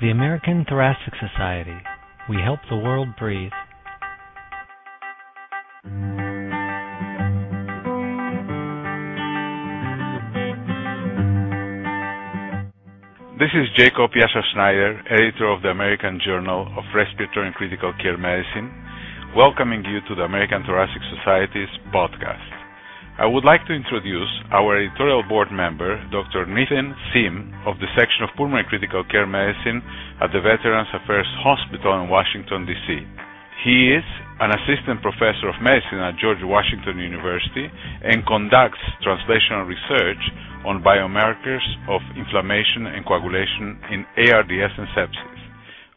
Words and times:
The 0.00 0.10
American 0.10 0.66
Thoracic 0.68 1.14
Society. 1.22 1.78
We 2.28 2.38
help 2.42 2.58
the 2.68 2.74
world 2.74 3.14
breathe. 3.16 3.52
This 13.38 13.54
is 13.54 13.70
Jacob 13.78 14.10
Iasha 14.10 14.42
Sznajder, 14.50 14.98
editor 15.12 15.46
of 15.46 15.62
the 15.62 15.68
American 15.68 16.18
Journal 16.24 16.66
of 16.76 16.82
Respiratory 16.92 17.46
and 17.46 17.54
Critical 17.54 17.92
Care 18.02 18.18
Medicine, 18.18 18.74
welcoming 19.36 19.84
you 19.84 20.00
to 20.08 20.16
the 20.16 20.22
American 20.22 20.64
Thoracic 20.66 21.02
Society's 21.16 21.70
podcast. 21.94 22.53
I 23.14 23.30
would 23.30 23.46
like 23.46 23.62
to 23.70 23.72
introduce 23.78 24.42
our 24.50 24.74
editorial 24.74 25.22
board 25.22 25.46
member, 25.54 26.02
Dr. 26.10 26.50
Nitin 26.50 26.98
Seam, 27.14 27.54
of 27.62 27.78
the 27.78 27.86
section 27.94 28.26
of 28.26 28.34
Pulmonary 28.34 28.66
Critical 28.66 29.06
Care 29.06 29.22
Medicine 29.22 29.86
at 30.18 30.34
the 30.34 30.42
Veterans 30.42 30.90
Affairs 30.90 31.30
Hospital 31.38 32.02
in 32.02 32.10
Washington, 32.10 32.66
D.C. 32.66 33.06
He 33.62 33.94
is 33.94 34.02
an 34.42 34.50
assistant 34.50 34.98
professor 34.98 35.46
of 35.46 35.62
medicine 35.62 36.02
at 36.02 36.18
George 36.18 36.42
Washington 36.42 36.98
University 36.98 37.70
and 38.02 38.26
conducts 38.26 38.82
translational 39.06 39.62
research 39.62 40.22
on 40.66 40.82
biomarkers 40.82 41.62
of 41.86 42.02
inflammation 42.18 42.90
and 42.90 43.06
coagulation 43.06 43.78
in 43.94 44.02
ARDS 44.26 44.74
and 44.74 44.90
sepsis. 44.90 45.38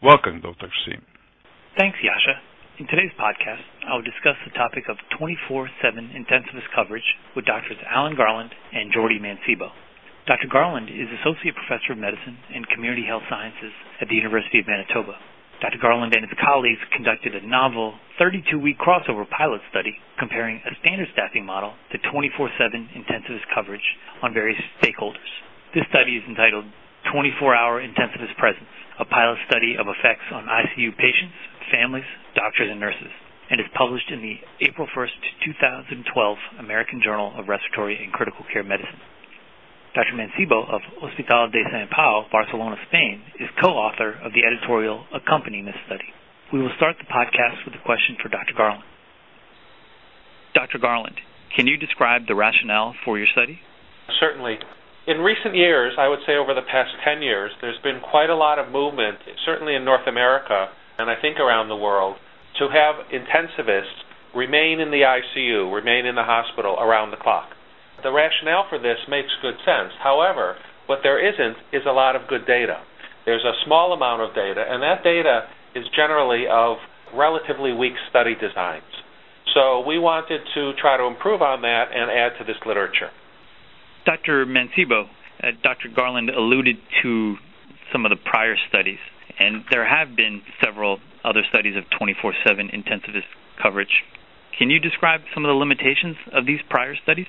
Welcome, 0.06 0.46
Dr. 0.46 0.70
Seam. 0.86 1.02
Thanks, 1.82 1.98
Yasha. 1.98 2.38
In 2.78 2.86
today's 2.86 3.10
podcast, 3.18 3.66
I 3.90 3.98
will 3.98 4.06
discuss 4.06 4.38
the 4.46 4.54
topic 4.54 4.86
of 4.86 5.02
24-7 5.18 6.14
intensivist 6.14 6.70
coverage 6.78 7.18
with 7.34 7.50
Drs. 7.50 7.82
Alan 7.90 8.14
Garland 8.14 8.54
and 8.70 8.94
Jordi 8.94 9.18
Mancebo. 9.18 9.74
Dr. 10.30 10.46
Garland 10.46 10.86
is 10.86 11.10
Associate 11.10 11.58
Professor 11.58 11.98
of 11.98 11.98
Medicine 11.98 12.38
and 12.54 12.70
Community 12.70 13.02
Health 13.02 13.26
Sciences 13.34 13.74
at 13.98 14.14
the 14.14 14.14
University 14.14 14.62
of 14.62 14.70
Manitoba. 14.70 15.18
Dr. 15.58 15.82
Garland 15.82 16.14
and 16.14 16.30
his 16.30 16.38
colleagues 16.38 16.78
conducted 16.94 17.34
a 17.34 17.42
novel 17.42 17.98
32-week 18.22 18.78
crossover 18.78 19.26
pilot 19.26 19.66
study 19.74 19.98
comparing 20.22 20.62
a 20.62 20.78
standard 20.78 21.10
staffing 21.18 21.50
model 21.50 21.74
to 21.90 21.98
24-7 21.98 22.30
intensivist 22.94 23.50
coverage 23.58 23.98
on 24.22 24.38
various 24.38 24.62
stakeholders. 24.78 25.34
This 25.74 25.90
study 25.90 26.22
is 26.22 26.30
entitled 26.30 26.70
24-Hour 27.10 27.82
Intensivist 27.82 28.38
Presence, 28.38 28.70
a 29.02 29.06
pilot 29.06 29.42
study 29.50 29.74
of 29.82 29.90
effects 29.90 30.30
on 30.30 30.46
ICU 30.46 30.94
patients, 30.94 31.34
families, 31.72 32.08
doctors, 32.36 32.70
and 32.70 32.80
nurses, 32.80 33.12
and 33.50 33.60
is 33.60 33.68
published 33.78 34.12
in 34.12 34.22
the 34.22 34.38
April 34.66 34.88
1st, 34.96 35.46
2012 35.46 36.38
American 36.60 37.02
Journal 37.04 37.34
of 37.38 37.48
Respiratory 37.48 37.98
and 38.04 38.12
Critical 38.12 38.46
Care 38.52 38.64
Medicine. 38.64 39.00
Dr. 39.96 40.14
Mancebo 40.14 40.68
of 40.70 40.82
Hospital 41.02 41.50
de 41.50 41.64
Sant 41.72 41.90
Pau, 41.90 42.28
Barcelona, 42.32 42.76
Spain, 42.88 43.22
is 43.40 43.50
co-author 43.62 44.14
of 44.22 44.34
the 44.34 44.46
editorial 44.46 45.06
accompanying 45.10 45.66
this 45.66 45.80
study. 45.88 46.06
We 46.54 46.62
will 46.62 46.76
start 46.78 46.98
the 47.00 47.10
podcast 47.10 47.66
with 47.66 47.74
a 47.74 47.84
question 47.84 48.16
for 48.22 48.30
Dr. 48.30 48.54
Garland. 48.56 48.84
Dr. 50.54 50.78
Garland, 50.78 51.18
can 51.56 51.68
you 51.68 51.78
describe 51.78 52.28
the 52.28 52.36
rationale 52.36 52.94
for 53.04 53.18
your 53.18 53.28
study? 53.32 53.60
Certainly. 54.20 54.60
In 55.08 55.20
recent 55.20 55.56
years, 55.56 55.94
I 55.98 56.08
would 56.08 56.20
say 56.28 56.36
over 56.36 56.54
the 56.54 56.68
past 56.68 56.92
10 57.04 57.22
years, 57.22 57.52
there's 57.62 57.80
been 57.82 58.00
quite 58.00 58.30
a 58.30 58.36
lot 58.36 58.60
of 58.60 58.72
movement, 58.72 59.18
certainly 59.46 59.74
in 59.74 59.86
North 59.86 60.06
America, 60.08 60.68
and 60.98 61.10
I 61.10 61.16
think 61.22 61.40
around 61.40 61.70
the 61.70 61.76
world, 61.76 62.18
to 62.60 62.68
have 62.70 63.06
intensivists 63.14 64.06
remain 64.36 64.80
in 64.80 64.92
the 64.92 65.02
ICU, 65.06 65.74
remain 65.74 66.06
in 66.06 66.16
the 66.16 66.24
hospital 66.24 66.78
around 66.80 67.12
the 67.12 67.18
clock. 67.18 67.50
The 68.04 68.12
rationale 68.12 68.66
for 68.70 68.78
this 68.78 68.98
makes 69.10 69.30
good 69.42 69.56
sense. 69.66 69.94
However, 70.04 70.56
what 70.86 71.00
there 71.04 71.18
isn't 71.18 71.58
is 71.74 71.84
a 71.88 71.92
lot 71.92 72.16
of 72.16 72.28
good 72.28 72.46
data. 72.46 72.82
There's 73.26 73.44
a 73.44 73.58
small 73.66 73.94
amount 73.94 74.22
of 74.22 74.36
data, 74.36 74.64
and 74.68 74.82
that 74.84 75.04
data 75.04 75.48
is 75.76 75.86
generally 75.96 76.46
of 76.50 76.78
relatively 77.14 77.74
weak 77.74 77.94
study 78.10 78.36
designs. 78.36 78.88
So 79.54 79.82
we 79.86 79.98
wanted 79.98 80.42
to 80.56 80.72
try 80.80 80.98
to 80.98 81.04
improve 81.04 81.42
on 81.42 81.62
that 81.62 81.86
and 81.94 82.12
add 82.12 82.38
to 82.40 82.46
this 82.46 82.62
literature. 82.66 83.10
Dr. 84.06 84.46
Mancebo, 84.46 85.06
uh, 85.44 85.48
Dr. 85.64 85.90
Garland 85.94 86.30
alluded 86.30 86.78
to 87.04 87.36
some 87.92 88.06
of 88.06 88.12
the 88.12 88.18
prior 88.18 88.56
studies 88.70 89.00
and 89.40 89.64
there 89.70 89.86
have 89.86 90.16
been 90.16 90.42
several 90.64 91.00
other 91.24 91.42
studies 91.50 91.76
of 91.76 91.84
24 91.98 92.34
7 92.46 92.70
intensivist 92.70 93.28
coverage. 93.62 94.04
Can 94.58 94.70
you 94.70 94.80
describe 94.80 95.22
some 95.34 95.46
of 95.46 95.50
the 95.50 95.54
limitations 95.54 96.16
of 96.34 96.46
these 96.46 96.60
prior 96.70 96.96
studies? 96.96 97.28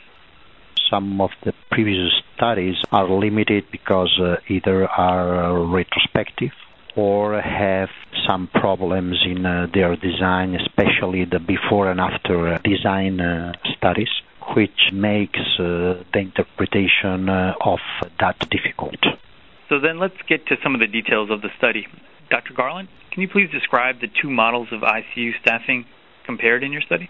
Some 0.91 1.20
of 1.20 1.30
the 1.44 1.52
previous 1.70 2.10
studies 2.34 2.76
are 2.91 3.08
limited 3.08 3.64
because 3.70 4.18
uh, 4.22 4.36
either 4.48 4.88
are 4.88 5.66
retrospective 5.66 6.52
or 6.97 7.41
have 7.41 7.91
some 8.26 8.48
problems 8.48 9.18
in 9.24 9.44
uh, 9.44 9.66
their 9.72 9.94
design, 9.97 10.54
especially 10.54 11.24
the 11.24 11.38
before 11.38 11.91
and 11.91 12.00
after 12.00 12.54
uh, 12.54 12.58
design 12.64 13.20
uh, 13.20 13.52
studies, 13.76 14.08
which 14.56 14.91
makes 14.92 15.38
uh, 15.58 16.02
the 16.12 16.18
interpretation 16.18 17.28
uh, 17.28 17.54
of 17.60 17.78
that 18.18 18.38
difficult. 18.50 18.98
So 19.68 19.80
then 19.80 19.98
let's 19.98 20.16
get 20.28 20.46
to 20.48 20.56
some 20.62 20.74
of 20.74 20.80
the 20.80 20.86
details 20.86 21.30
of 21.30 21.42
the 21.42 21.48
study. 21.58 21.86
Dr. 22.30 22.54
Garland, 22.56 22.88
can 23.12 23.22
you 23.22 23.28
please 23.28 23.50
describe 23.52 24.00
the 24.00 24.08
two 24.20 24.30
models 24.30 24.68
of 24.72 24.80
ICU 24.80 25.32
staffing 25.40 25.84
compared 26.24 26.62
in 26.62 26.72
your 26.72 26.82
study? 26.82 27.08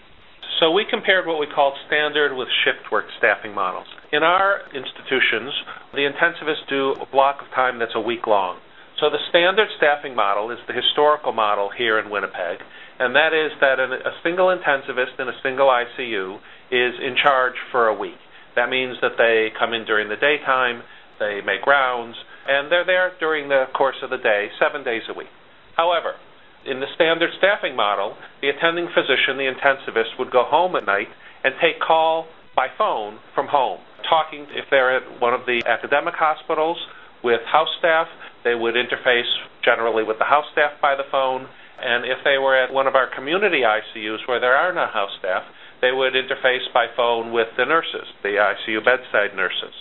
So 0.59 0.71
we 0.71 0.83
compared 0.89 1.25
what 1.25 1.39
we 1.39 1.47
called 1.47 1.73
standard 1.87 2.35
with 2.35 2.49
shift 2.65 2.91
work 2.91 3.05
staffing 3.17 3.55
models. 3.55 3.87
In 4.11 4.23
our 4.23 4.59
institutions, 4.75 5.55
the 5.93 6.03
intensivists 6.03 6.67
do 6.67 6.99
a 6.99 7.05
block 7.05 7.39
of 7.41 7.47
time 7.55 7.79
that's 7.79 7.95
a 7.95 8.01
week 8.01 8.27
long. 8.27 8.59
So 8.99 9.09
the 9.09 9.23
standard 9.29 9.69
staffing 9.77 10.15
model 10.15 10.51
is 10.51 10.59
the 10.67 10.73
historical 10.73 11.31
model 11.31 11.69
here 11.71 11.97
in 11.99 12.11
Winnipeg, 12.11 12.59
and 12.99 13.15
that 13.15 13.31
is 13.31 13.55
that 13.61 13.79
a 13.79 14.11
single 14.21 14.51
intensivist 14.51 15.15
in 15.17 15.29
a 15.29 15.37
single 15.41 15.71
ICU 15.71 16.35
is 16.71 16.99
in 16.99 17.15
charge 17.15 17.55
for 17.71 17.87
a 17.87 17.95
week. 17.95 18.19
That 18.57 18.67
means 18.67 18.97
that 19.01 19.15
they 19.17 19.55
come 19.57 19.71
in 19.71 19.85
during 19.85 20.09
the 20.09 20.19
daytime, 20.19 20.83
they 21.19 21.39
make 21.39 21.65
rounds, 21.65 22.17
and 22.49 22.71
they're 22.71 22.85
there 22.85 23.13
during 23.19 23.47
the 23.47 23.69
course 23.77 24.01
of 24.01 24.09
the 24.09 24.17
day, 24.17 24.49
seven 24.57 24.83
days 24.83 25.05
a 25.07 25.13
week. 25.13 25.29
However, 25.77 26.17
in 26.65 26.81
the 26.81 26.89
standard 26.95 27.29
staffing 27.37 27.75
model, 27.75 28.17
the 28.41 28.49
attending 28.49 28.89
physician, 28.89 29.37
the 29.37 29.45
intensivist, 29.45 30.17
would 30.17 30.31
go 30.31 30.43
home 30.43 30.75
at 30.75 30.83
night 30.83 31.07
and 31.45 31.53
take 31.61 31.79
call 31.79 32.25
by 32.55 32.67
phone 32.75 33.19
from 33.35 33.47
home, 33.47 33.79
talking 34.09 34.49
if 34.57 34.65
they're 34.73 34.97
at 34.97 35.21
one 35.21 35.33
of 35.33 35.45
the 35.45 35.61
academic 35.69 36.15
hospitals 36.17 36.77
with 37.23 37.39
house 37.45 37.69
staff, 37.77 38.07
they 38.43 38.55
would 38.55 38.73
interface 38.73 39.29
generally 39.63 40.03
with 40.03 40.17
the 40.17 40.25
house 40.25 40.49
staff 40.51 40.73
by 40.81 40.95
the 40.95 41.05
phone, 41.11 41.45
and 41.79 42.03
if 42.03 42.17
they 42.25 42.41
were 42.41 42.57
at 42.57 42.73
one 42.73 42.87
of 42.87 42.95
our 42.95 43.07
community 43.13 43.61
ICUs 43.61 44.27
where 44.27 44.39
there 44.39 44.55
are 44.55 44.73
no 44.73 44.87
house 44.87 45.13
staff, 45.19 45.43
they 45.81 45.91
would 45.93 46.13
interface 46.13 46.65
by 46.73 46.87
phone 46.97 47.31
with 47.31 47.47
the 47.55 47.63
nurses, 47.63 48.09
the 48.23 48.35
ICU 48.41 48.83
bedside 48.83 49.37
nurses 49.37 49.71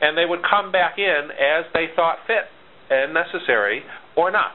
and 0.00 0.16
they 0.16 0.26
would 0.26 0.42
come 0.42 0.72
back 0.72 0.98
in 0.98 1.30
as 1.32 1.64
they 1.72 1.86
thought 1.94 2.18
fit 2.26 2.48
and 2.90 3.14
necessary 3.14 3.82
or 4.16 4.30
not. 4.30 4.52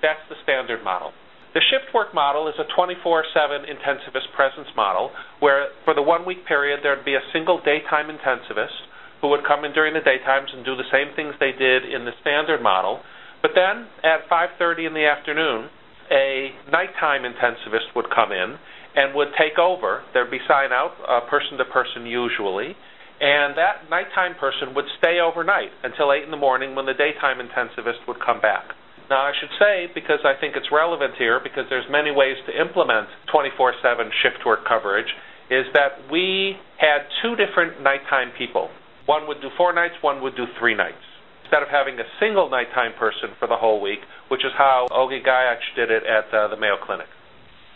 That's 0.00 0.22
the 0.28 0.36
standard 0.42 0.82
model. 0.82 1.12
The 1.54 1.60
shift 1.60 1.92
work 1.92 2.14
model 2.14 2.48
is 2.48 2.56
a 2.56 2.64
24 2.74 3.24
7 3.28 3.68
intensivist 3.68 4.32
presence 4.34 4.72
model 4.74 5.12
where, 5.40 5.68
for 5.84 5.92
the 5.94 6.02
one 6.02 6.24
week 6.24 6.46
period, 6.46 6.80
there'd 6.82 7.04
be 7.04 7.14
a 7.14 7.24
single 7.32 7.60
daytime 7.60 8.08
intensivist 8.08 8.88
who 9.20 9.28
would 9.28 9.44
come 9.46 9.64
in 9.64 9.72
during 9.72 9.92
the 9.92 10.00
daytimes 10.00 10.48
and 10.52 10.64
do 10.64 10.74
the 10.74 10.88
same 10.90 11.14
things 11.14 11.34
they 11.38 11.52
did 11.52 11.84
in 11.84 12.04
the 12.04 12.12
standard 12.20 12.62
model. 12.62 13.00
But 13.42 13.52
then 13.54 13.86
at 14.02 14.28
5:30 14.28 14.86
in 14.86 14.94
the 14.94 15.04
afternoon, 15.04 15.68
a 16.10 16.54
nighttime 16.70 17.22
intensivist 17.22 17.94
would 17.94 18.08
come 18.10 18.32
in 18.32 18.58
and 18.96 19.14
would 19.14 19.34
take 19.36 19.58
over. 19.58 20.02
There'd 20.12 20.30
be 20.30 20.40
sign 20.48 20.72
out, 20.72 20.96
uh, 21.06 21.20
person 21.28 21.58
to 21.58 21.64
person 21.66 22.06
usually, 22.06 22.76
and 23.20 23.56
that 23.56 23.88
nighttime 23.90 24.34
person 24.38 24.74
would 24.74 24.86
stay 24.98 25.20
overnight 25.20 25.70
until 25.84 26.12
8 26.12 26.24
in 26.24 26.30
the 26.30 26.40
morning 26.40 26.74
when 26.74 26.86
the 26.86 26.94
daytime 26.94 27.38
intensivist 27.38 28.06
would 28.08 28.18
come 28.18 28.40
back. 28.40 28.72
Now, 29.10 29.28
I 29.28 29.32
should 29.38 29.52
say, 29.58 29.92
because 29.92 30.24
I 30.24 30.38
think 30.40 30.56
it's 30.56 30.72
relevant 30.72 31.14
here, 31.18 31.40
because 31.42 31.66
there's 31.68 31.84
many 31.90 32.10
ways 32.10 32.36
to 32.46 32.52
implement 32.54 33.08
24 33.30 33.74
7 33.82 34.10
shift 34.22 34.46
work 34.46 34.64
coverage, 34.66 35.10
is 35.50 35.66
that 35.74 36.00
we 36.10 36.56
had 36.78 37.04
two 37.20 37.36
different 37.36 37.82
nighttime 37.82 38.32
people. 38.38 38.70
One 39.06 39.26
would 39.28 39.42
do 39.42 39.50
four 39.56 39.72
nights, 39.72 39.94
one 40.00 40.22
would 40.22 40.36
do 40.36 40.46
three 40.58 40.74
nights. 40.74 41.02
Instead 41.44 41.62
of 41.62 41.68
having 41.68 42.00
a 42.00 42.08
single 42.18 42.48
nighttime 42.48 42.96
person 42.98 43.36
for 43.38 43.46
the 43.46 43.56
whole 43.56 43.80
week, 43.80 44.00
which 44.28 44.40
is 44.46 44.52
how 44.56 44.86
Ogi 44.90 45.20
Gajic 45.20 45.60
did 45.76 45.90
it 45.90 46.04
at 46.08 46.32
uh, 46.32 46.48
the 46.48 46.56
Mayo 46.56 46.80
Clinic. 46.80 47.08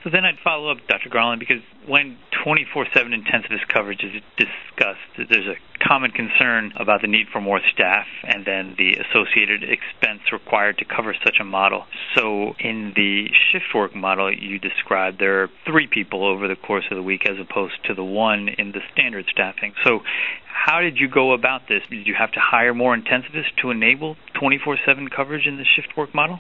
So 0.07 0.11
then 0.11 0.25
I'd 0.25 0.39
follow 0.39 0.71
up, 0.71 0.79
Dr. 0.87 1.09
Garland, 1.09 1.41
because 1.41 1.63
when 1.85 2.17
24 2.45 2.87
7 2.95 3.11
intensivist 3.11 3.67
coverage 3.67 4.05
is 4.05 4.23
discussed, 4.39 5.01
there's 5.19 5.49
a 5.49 5.59
common 5.85 6.13
concern 6.13 6.73
about 6.77 7.03
the 7.03 7.09
need 7.09 7.27
for 7.33 7.41
more 7.41 7.59
staff 7.75 8.07
and 8.23 8.45
then 8.45 8.77
the 8.79 9.03
associated 9.03 9.65
expense 9.65 10.21
required 10.31 10.79
to 10.79 10.85
cover 10.85 11.13
such 11.25 11.39
a 11.41 11.45
model. 11.45 11.87
So 12.15 12.55
in 12.61 12.93
the 12.95 13.27
shift 13.51 13.75
work 13.75 13.97
model 13.97 14.33
you 14.33 14.61
described, 14.61 15.19
there 15.19 15.43
are 15.43 15.51
three 15.67 15.89
people 15.89 16.25
over 16.25 16.47
the 16.47 16.55
course 16.55 16.85
of 16.89 16.97
the 16.97 17.03
week 17.03 17.27
as 17.27 17.41
opposed 17.41 17.83
to 17.87 17.95
the 17.95 18.05
one 18.05 18.49
in 18.49 18.71
the 18.71 18.83
standard 18.93 19.27
staffing. 19.29 19.75
So 19.83 20.03
how 20.47 20.83
did 20.83 20.99
you 20.99 21.09
go 21.09 21.33
about 21.33 21.63
this? 21.69 21.83
Did 21.91 22.07
you 22.07 22.15
have 22.15 22.31
to 22.31 22.41
hire 22.41 22.75
more 22.75 22.97
intensivists 22.97 23.57
to 23.61 23.73
enable 23.73 24.17
24 24.39 24.79
7 24.87 25.09
coverage 25.09 25.49
in 25.49 25.57
the 25.57 25.65
shift 25.65 25.97
work 25.97 26.15
model? 26.15 26.39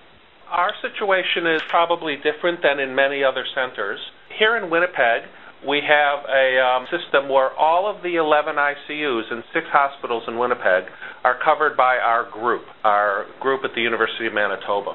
Our 0.50 0.70
situation 0.81 1.46
is 1.46 1.60
probably 1.69 2.14
different 2.22 2.62
than 2.62 2.78
in 2.78 2.94
many 2.94 3.25
other 3.25 3.44
centers. 3.52 3.98
Here 4.38 4.56
in 4.56 4.70
Winnipeg, 4.70 5.26
we 5.66 5.82
have 5.82 6.22
a 6.22 6.62
um, 6.62 6.87
system 6.87 7.28
where 7.28 7.50
all 7.50 7.90
of 7.90 8.00
the 8.04 8.14
11 8.14 8.54
ICUs 8.54 9.32
in 9.32 9.43
six 9.52 9.66
hospitals 9.72 10.22
in 10.28 10.38
Winnipeg 10.38 10.84
are 11.25 11.37
covered 11.43 11.76
by 11.76 11.98
our 11.98 12.31
group, 12.31 12.62
our 12.84 13.26
group 13.40 13.64
at 13.64 13.75
the 13.75 13.81
University 13.81 14.26
of 14.26 14.34
Manitoba. 14.34 14.94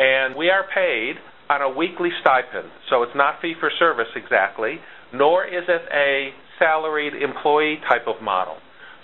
And 0.00 0.34
we 0.34 0.50
are 0.50 0.66
paid 0.74 1.22
on 1.48 1.62
a 1.62 1.70
weekly 1.70 2.10
stipend, 2.20 2.70
so 2.90 3.04
it's 3.04 3.14
not 3.14 3.40
fee 3.40 3.54
for 3.60 3.70
service 3.78 4.10
exactly, 4.16 4.80
nor 5.14 5.46
is 5.46 5.64
it 5.68 5.82
a 5.94 6.30
salaried 6.58 7.14
employee 7.14 7.78
type 7.88 8.08
of 8.08 8.20
model. 8.20 8.56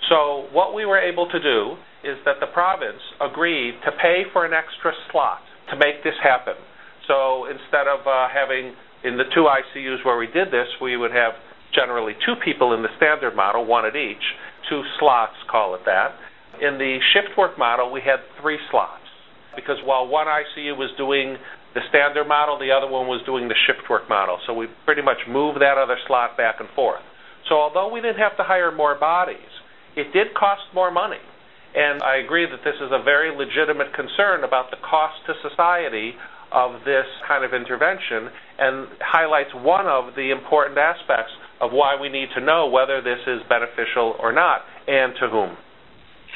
So, 0.09 0.47
what 0.51 0.73
we 0.75 0.85
were 0.85 0.99
able 0.99 1.29
to 1.29 1.39
do 1.39 1.75
is 2.03 2.17
that 2.25 2.39
the 2.39 2.47
province 2.47 3.01
agreed 3.19 3.79
to 3.85 3.91
pay 3.91 4.23
for 4.31 4.45
an 4.45 4.53
extra 4.53 4.91
slot 5.11 5.46
to 5.69 5.75
make 5.75 6.03
this 6.03 6.15
happen. 6.21 6.55
So 7.07 7.47
instead 7.47 7.87
of 7.87 8.05
uh, 8.05 8.27
having 8.27 8.75
in 9.03 9.17
the 9.17 9.25
two 9.33 9.47
ICUs 9.47 10.03
where 10.03 10.17
we 10.17 10.27
did 10.27 10.49
this, 10.49 10.67
we 10.81 10.97
would 10.97 11.11
have 11.11 11.33
generally 11.73 12.13
two 12.25 12.35
people 12.43 12.73
in 12.73 12.81
the 12.81 12.91
standard 12.97 13.35
model, 13.35 13.65
one 13.65 13.85
at 13.85 13.95
each, 13.95 14.23
two 14.69 14.81
slots, 14.99 15.35
call 15.49 15.75
it 15.75 15.81
that. 15.85 16.15
In 16.59 16.77
the 16.77 16.97
shift 17.13 17.37
work 17.37 17.57
model, 17.57 17.91
we 17.91 18.01
had 18.01 18.19
three 18.41 18.57
slots 18.71 19.05
because 19.55 19.77
while 19.83 20.07
one 20.07 20.27
ICU 20.27 20.77
was 20.77 20.89
doing 20.97 21.37
the 21.73 21.81
standard 21.89 22.27
model, 22.27 22.57
the 22.57 22.71
other 22.71 22.89
one 22.89 23.07
was 23.07 23.21
doing 23.25 23.47
the 23.47 23.55
shift 23.67 23.89
work 23.89 24.09
model. 24.09 24.39
So 24.47 24.53
we 24.53 24.67
pretty 24.85 25.01
much 25.01 25.17
moved 25.27 25.61
that 25.61 25.77
other 25.77 25.97
slot 26.07 26.37
back 26.37 26.57
and 26.59 26.69
forth. 26.75 27.03
So 27.49 27.55
although 27.55 27.91
we 27.91 28.01
didn't 28.01 28.17
have 28.17 28.35
to 28.37 28.43
hire 28.43 28.71
more 28.71 28.97
bodies, 28.97 29.51
it 29.95 30.11
did 30.13 30.33
cost 30.33 30.61
more 30.73 30.91
money. 30.91 31.21
And 31.75 32.01
I 32.01 32.17
agree 32.17 32.45
that 32.45 32.63
this 32.63 32.75
is 32.77 32.89
a 32.91 33.03
very 33.03 33.35
legitimate 33.35 33.93
concern 33.93 34.43
about 34.43 34.71
the 34.71 34.77
cost 34.77 35.19
to 35.27 35.33
society 35.47 36.13
of 36.51 36.79
this 36.85 37.05
kind 37.27 37.43
of 37.43 37.53
intervention 37.53 38.31
and 38.57 38.87
highlights 39.01 39.51
one 39.53 39.85
of 39.85 40.15
the 40.15 40.31
important 40.31 40.77
aspects 40.77 41.31
of 41.59 41.71
why 41.71 41.99
we 41.99 42.09
need 42.09 42.29
to 42.35 42.41
know 42.41 42.67
whether 42.67 43.01
this 43.01 43.19
is 43.27 43.41
beneficial 43.49 44.15
or 44.19 44.31
not 44.31 44.61
and 44.87 45.13
to 45.19 45.27
whom. 45.27 45.57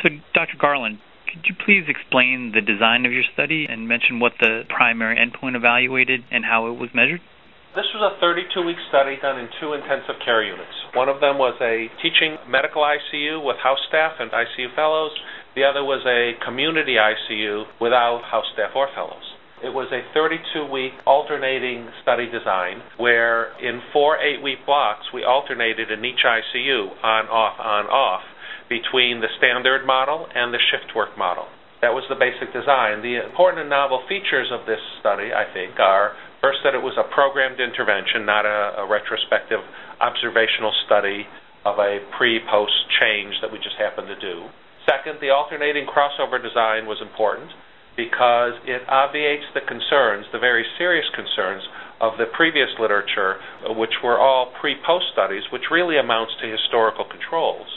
So, 0.04 0.10
Dr. 0.34 0.58
Garland, 0.60 1.00
could 1.32 1.46
you 1.48 1.56
please 1.56 1.88
explain 1.88 2.52
the 2.54 2.62
design 2.62 3.06
of 3.06 3.12
your 3.12 3.24
study 3.34 3.66
and 3.70 3.88
mention 3.88 4.20
what 4.20 4.34
the 4.40 4.64
primary 4.68 5.16
endpoint 5.16 5.56
evaluated 5.56 6.22
and 6.32 6.44
how 6.44 6.68
it 6.68 6.78
was 6.78 6.90
measured? 6.94 7.22
This 7.72 7.88
was 7.96 8.04
a 8.04 8.20
32 8.20 8.68
week 8.68 8.76
study 8.92 9.16
done 9.24 9.40
in 9.40 9.48
two 9.64 9.72
intensive 9.72 10.20
care 10.20 10.44
units. 10.44 10.76
One 10.92 11.08
of 11.08 11.24
them 11.24 11.40
was 11.40 11.56
a 11.64 11.88
teaching 12.04 12.36
medical 12.44 12.84
ICU 12.84 13.40
with 13.40 13.56
house 13.64 13.80
staff 13.88 14.20
and 14.20 14.28
ICU 14.28 14.76
fellows. 14.76 15.16
The 15.56 15.64
other 15.64 15.80
was 15.80 16.04
a 16.04 16.36
community 16.44 17.00
ICU 17.00 17.80
without 17.80 18.28
house 18.28 18.52
staff 18.52 18.76
or 18.76 18.92
fellows. 18.94 19.24
It 19.64 19.72
was 19.72 19.88
a 19.96 20.04
32 20.12 20.68
week 20.68 20.92
alternating 21.08 21.88
study 22.04 22.28
design 22.28 22.84
where, 23.00 23.56
in 23.64 23.80
four 23.94 24.20
eight 24.20 24.44
week 24.44 24.68
blocks, 24.68 25.08
we 25.14 25.24
alternated 25.24 25.92
in 25.92 26.04
each 26.04 26.28
ICU 26.28 26.92
on, 27.00 27.32
off, 27.32 27.56
on, 27.56 27.88
off 27.88 28.28
between 28.68 29.24
the 29.24 29.32
standard 29.40 29.88
model 29.88 30.28
and 30.36 30.54
the 30.54 30.60
shift 30.60 30.92
work 30.94 31.18
model. 31.18 31.48
That 31.80 31.96
was 31.96 32.04
the 32.10 32.20
basic 32.20 32.52
design. 32.52 33.02
The 33.02 33.24
important 33.24 33.62
and 33.62 33.70
novel 33.72 34.04
features 34.12 34.52
of 34.52 34.68
this 34.68 34.84
study, 35.00 35.32
I 35.34 35.48
think, 35.50 35.80
are 35.80 36.14
First, 36.42 36.66
that 36.66 36.74
it 36.74 36.82
was 36.82 36.98
a 36.98 37.06
programmed 37.14 37.62
intervention, 37.62 38.26
not 38.26 38.50
a, 38.50 38.82
retrospective 38.90 39.62
observational 40.02 40.74
study 40.90 41.30
of 41.64 41.78
a 41.78 42.02
pre 42.18 42.42
post 42.50 42.74
change 42.98 43.38
that 43.46 43.54
we 43.54 43.62
just 43.62 43.78
happened 43.78 44.10
to 44.10 44.18
do. 44.18 44.50
Second, 44.90 45.22
the 45.22 45.30
alternating 45.30 45.86
crossover 45.86 46.42
design 46.42 46.90
was 46.90 46.98
important 46.98 47.54
because 47.94 48.58
it 48.66 48.82
obviates 48.90 49.46
the 49.54 49.62
concerns, 49.62 50.26
the 50.34 50.42
very 50.42 50.66
serious 50.82 51.06
concerns, 51.14 51.62
of 52.02 52.18
the 52.18 52.26
previous 52.34 52.74
literature, 52.82 53.38
which 53.78 54.02
were 54.02 54.18
all 54.18 54.50
pre 54.60 54.74
post 54.82 55.06
studies, 55.14 55.46
which 55.54 55.70
really 55.70 56.02
amounts 56.02 56.34
to 56.42 56.50
historical 56.50 57.06
controls. 57.06 57.70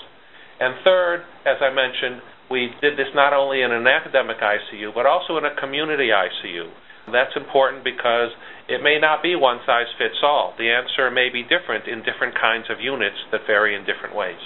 And 0.58 0.80
third, 0.80 1.28
as 1.44 1.60
I 1.60 1.68
mentioned, 1.68 2.24
we 2.50 2.72
did 2.80 2.96
this 2.96 3.12
not 3.14 3.36
only 3.36 3.60
in 3.60 3.72
an 3.72 3.86
academic 3.86 4.40
ICU, 4.40 4.94
but 4.94 5.04
also 5.04 5.36
in 5.36 5.44
a 5.44 5.54
community 5.60 6.08
ICU. 6.08 6.72
That's 7.12 7.36
important 7.36 7.84
because 7.84 8.32
it 8.68 8.82
may 8.82 8.98
not 8.98 9.22
be 9.22 9.36
one 9.36 9.60
size 9.66 9.88
fits 9.98 10.20
all. 10.22 10.54
The 10.56 10.70
answer 10.70 11.10
may 11.10 11.28
be 11.28 11.42
different 11.42 11.86
in 11.86 12.00
different 12.00 12.34
kinds 12.34 12.66
of 12.70 12.80
units 12.80 13.16
that 13.32 13.44
vary 13.46 13.76
in 13.76 13.84
different 13.84 14.16
ways. 14.16 14.40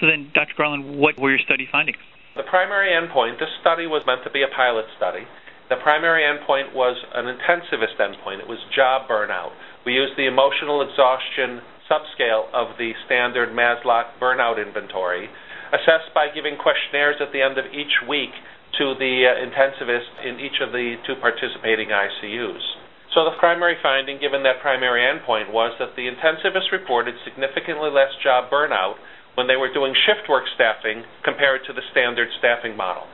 So 0.00 0.06
then, 0.06 0.30
Dr. 0.34 0.52
Garland, 0.58 0.98
what 0.98 1.18
were 1.18 1.30
your 1.30 1.40
study 1.44 1.68
findings? 1.70 2.02
The 2.36 2.42
primary 2.50 2.90
endpoint, 2.90 3.38
this 3.38 3.52
study 3.60 3.86
was 3.86 4.02
meant 4.06 4.24
to 4.24 4.30
be 4.30 4.42
a 4.42 4.50
pilot 4.50 4.86
study. 4.98 5.24
The 5.70 5.80
primary 5.80 6.26
endpoint 6.26 6.74
was 6.74 6.98
an 7.14 7.24
intensivist 7.24 7.96
endpoint. 7.96 8.42
It 8.42 8.48
was 8.50 8.58
job 8.74 9.08
burnout. 9.08 9.56
We 9.86 9.94
used 9.94 10.18
the 10.18 10.26
emotional 10.26 10.82
exhaustion 10.82 11.62
subscale 11.88 12.52
of 12.52 12.76
the 12.76 12.92
standard 13.06 13.50
Maslach 13.50 14.18
burnout 14.20 14.60
inventory, 14.60 15.30
assessed 15.72 16.12
by 16.12 16.28
giving 16.34 16.56
questionnaires 16.56 17.16
at 17.20 17.32
the 17.32 17.40
end 17.40 17.56
of 17.56 17.64
each 17.72 18.02
week 18.08 18.34
to 18.78 18.98
the 18.98 19.24
uh, 19.24 19.40
intensivist 19.40 20.10
in 20.26 20.40
each 20.40 20.60
of 20.60 20.72
the 20.72 20.96
two 21.06 21.14
participating 21.22 21.88
ICUs. 21.88 22.83
So 23.14 23.22
the 23.22 23.38
primary 23.38 23.78
finding, 23.78 24.18
given 24.18 24.42
that 24.42 24.58
primary 24.58 25.06
endpoint, 25.06 25.54
was 25.54 25.70
that 25.78 25.94
the 25.94 26.10
intensivists 26.10 26.74
reported 26.74 27.14
significantly 27.22 27.88
less 27.88 28.10
job 28.18 28.50
burnout 28.50 28.98
when 29.38 29.46
they 29.46 29.54
were 29.54 29.72
doing 29.72 29.94
shift 29.94 30.26
work 30.28 30.42
staffing 30.54 31.06
compared 31.22 31.62
to 31.66 31.72
the 31.72 31.82
standard 31.94 32.26
staffing 32.42 32.76
model. 32.76 33.06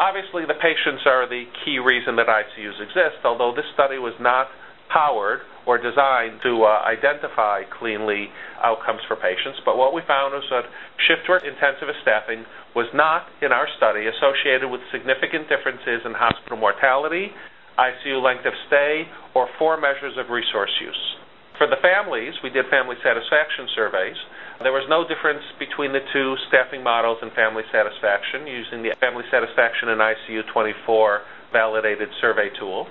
Obviously, 0.00 0.48
the 0.48 0.56
patients 0.56 1.04
are 1.04 1.28
the 1.28 1.44
key 1.62 1.78
reason 1.78 2.16
that 2.16 2.26
ICUs 2.26 2.80
exist, 2.80 3.20
although 3.22 3.52
this 3.54 3.68
study 3.76 4.00
was 4.00 4.16
not 4.18 4.48
powered 4.88 5.40
or 5.68 5.76
designed 5.76 6.40
to 6.42 6.64
uh, 6.64 6.80
identify 6.84 7.64
cleanly 7.68 8.28
outcomes 8.60 9.00
for 9.08 9.16
patients. 9.16 9.60
But 9.64 9.76
what 9.76 9.92
we 9.92 10.00
found 10.08 10.32
was 10.32 10.44
that 10.50 10.68
shift 11.04 11.28
work 11.28 11.44
intensivist 11.44 12.00
staffing 12.00 12.44
was 12.74 12.88
not, 12.92 13.28
in 13.40 13.52
our 13.52 13.68
study, 13.76 14.08
associated 14.08 14.68
with 14.68 14.80
significant 14.92 15.48
differences 15.48 16.04
in 16.04 16.12
hospital 16.12 16.56
mortality, 16.56 17.32
ICU 17.78 18.22
length 18.22 18.46
of 18.46 18.54
stay, 18.66 19.08
or 19.34 19.48
four 19.58 19.76
measures 19.80 20.14
of 20.16 20.30
resource 20.30 20.70
use. 20.80 21.16
For 21.58 21.66
the 21.70 21.78
families, 21.78 22.34
we 22.42 22.50
did 22.50 22.66
family 22.66 22.96
satisfaction 23.02 23.70
surveys. 23.74 24.18
There 24.62 24.74
was 24.74 24.86
no 24.90 25.06
difference 25.06 25.42
between 25.58 25.92
the 25.92 26.02
two 26.12 26.34
staffing 26.48 26.82
models 26.82 27.18
and 27.22 27.30
family 27.32 27.62
satisfaction 27.70 28.46
using 28.46 28.82
the 28.82 28.94
Family 28.98 29.22
Satisfaction 29.30 29.90
and 29.90 30.00
ICU 30.00 30.46
24 30.50 31.52
validated 31.52 32.08
survey 32.20 32.50
tool. 32.58 32.86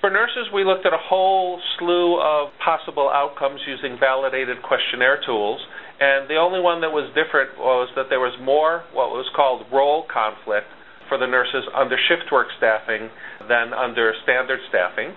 For 0.00 0.10
nurses, 0.10 0.46
we 0.54 0.62
looked 0.62 0.86
at 0.86 0.94
a 0.94 1.02
whole 1.10 1.58
slew 1.78 2.22
of 2.22 2.54
possible 2.62 3.10
outcomes 3.10 3.58
using 3.66 3.98
validated 3.98 4.62
questionnaire 4.62 5.18
tools, 5.26 5.58
and 5.98 6.30
the 6.30 6.38
only 6.38 6.60
one 6.60 6.82
that 6.86 6.94
was 6.94 7.10
different 7.18 7.58
was 7.58 7.90
that 7.98 8.06
there 8.06 8.22
was 8.22 8.38
more 8.38 8.86
what 8.94 9.10
was 9.10 9.26
called 9.34 9.66
role 9.74 10.06
conflict 10.06 10.70
for 11.08 11.18
the 11.18 11.26
nurses 11.26 11.64
under 11.74 11.96
shift 12.08 12.30
work 12.30 12.48
staffing 12.56 13.10
than 13.48 13.72
under 13.72 14.12
standard 14.22 14.60
staffing. 14.68 15.14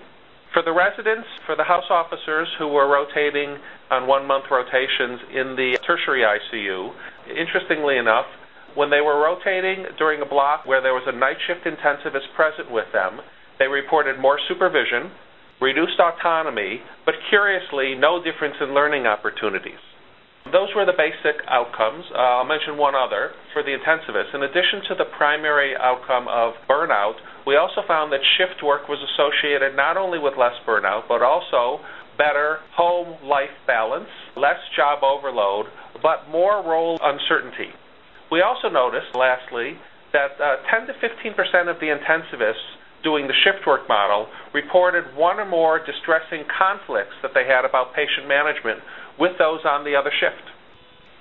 For 0.52 0.62
the 0.62 0.72
residents, 0.72 1.28
for 1.46 1.56
the 1.56 1.64
house 1.64 1.88
officers 1.88 2.48
who 2.58 2.68
were 2.68 2.88
rotating 2.88 3.56
on 3.90 4.06
one 4.06 4.26
month 4.26 4.44
rotations 4.50 5.20
in 5.32 5.56
the 5.56 5.78
tertiary 5.86 6.24
ICU, 6.24 6.92
interestingly 7.28 7.96
enough, 7.96 8.26
when 8.74 8.90
they 8.90 9.00
were 9.00 9.20
rotating 9.20 9.84
during 9.98 10.20
a 10.20 10.28
block 10.28 10.64
where 10.66 10.80
there 10.80 10.92
was 10.92 11.04
a 11.06 11.12
night 11.12 11.36
shift 11.46 11.64
intensivist 11.64 12.32
present 12.36 12.70
with 12.70 12.88
them, 12.92 13.20
they 13.58 13.66
reported 13.66 14.18
more 14.18 14.38
supervision, 14.48 15.12
reduced 15.60 16.00
autonomy, 16.00 16.80
but 17.04 17.14
curiously, 17.30 17.94
no 17.94 18.22
difference 18.22 18.56
in 18.60 18.74
learning 18.74 19.06
opportunities. 19.06 19.80
Those 20.50 20.74
were 20.74 20.84
the 20.84 20.96
basic 20.96 21.38
outcomes. 21.46 22.04
Uh, 22.10 22.42
I'll 22.42 22.48
mention 22.48 22.76
one 22.76 22.94
other 22.94 23.30
for 23.52 23.62
the 23.62 23.70
intensivists. 23.70 24.34
In 24.34 24.42
addition 24.42 24.82
to 24.90 24.94
the 24.98 25.06
primary 25.16 25.76
outcome 25.78 26.26
of 26.26 26.54
burnout, 26.68 27.14
we 27.46 27.56
also 27.56 27.82
found 27.86 28.12
that 28.12 28.20
shift 28.38 28.62
work 28.62 28.88
was 28.88 28.98
associated 28.98 29.76
not 29.76 29.96
only 29.96 30.18
with 30.18 30.34
less 30.36 30.58
burnout, 30.66 31.06
but 31.06 31.22
also 31.22 31.78
better 32.18 32.58
home 32.74 33.22
life 33.22 33.54
balance, 33.66 34.10
less 34.36 34.58
job 34.74 35.02
overload, 35.02 35.66
but 36.02 36.28
more 36.28 36.58
role 36.62 36.98
uncertainty. 37.00 37.70
We 38.30 38.42
also 38.42 38.68
noticed, 38.68 39.14
lastly, 39.14 39.78
that 40.12 40.36
uh, 40.42 40.56
10 40.68 40.88
to 40.88 40.94
15 41.00 41.34
percent 41.34 41.68
of 41.68 41.78
the 41.78 41.88
intensivists 41.88 42.82
doing 43.02 43.26
the 43.26 43.34
shift 43.42 43.66
work 43.66 43.88
model 43.88 44.26
reported 44.54 45.04
one 45.14 45.38
or 45.38 45.46
more 45.46 45.78
distressing 45.82 46.46
conflicts 46.46 47.14
that 47.22 47.34
they 47.34 47.44
had 47.44 47.66
about 47.66 47.94
patient 47.94 48.26
management 48.28 48.78
with 49.18 49.38
those 49.38 49.60
on 49.64 49.84
the 49.84 49.96
other 49.96 50.10
shift. 50.10 50.42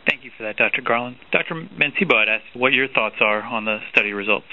Thank 0.07 0.23
you 0.23 0.31
for 0.35 0.43
that, 0.43 0.57
Dr. 0.57 0.81
Garland. 0.81 1.17
Dr. 1.31 1.53
Mancebo, 1.55 2.15
I'd 2.15 2.29
ask 2.29 2.43
what 2.55 2.73
your 2.73 2.87
thoughts 2.87 3.15
are 3.21 3.41
on 3.41 3.65
the 3.65 3.79
study 3.91 4.13
results. 4.13 4.47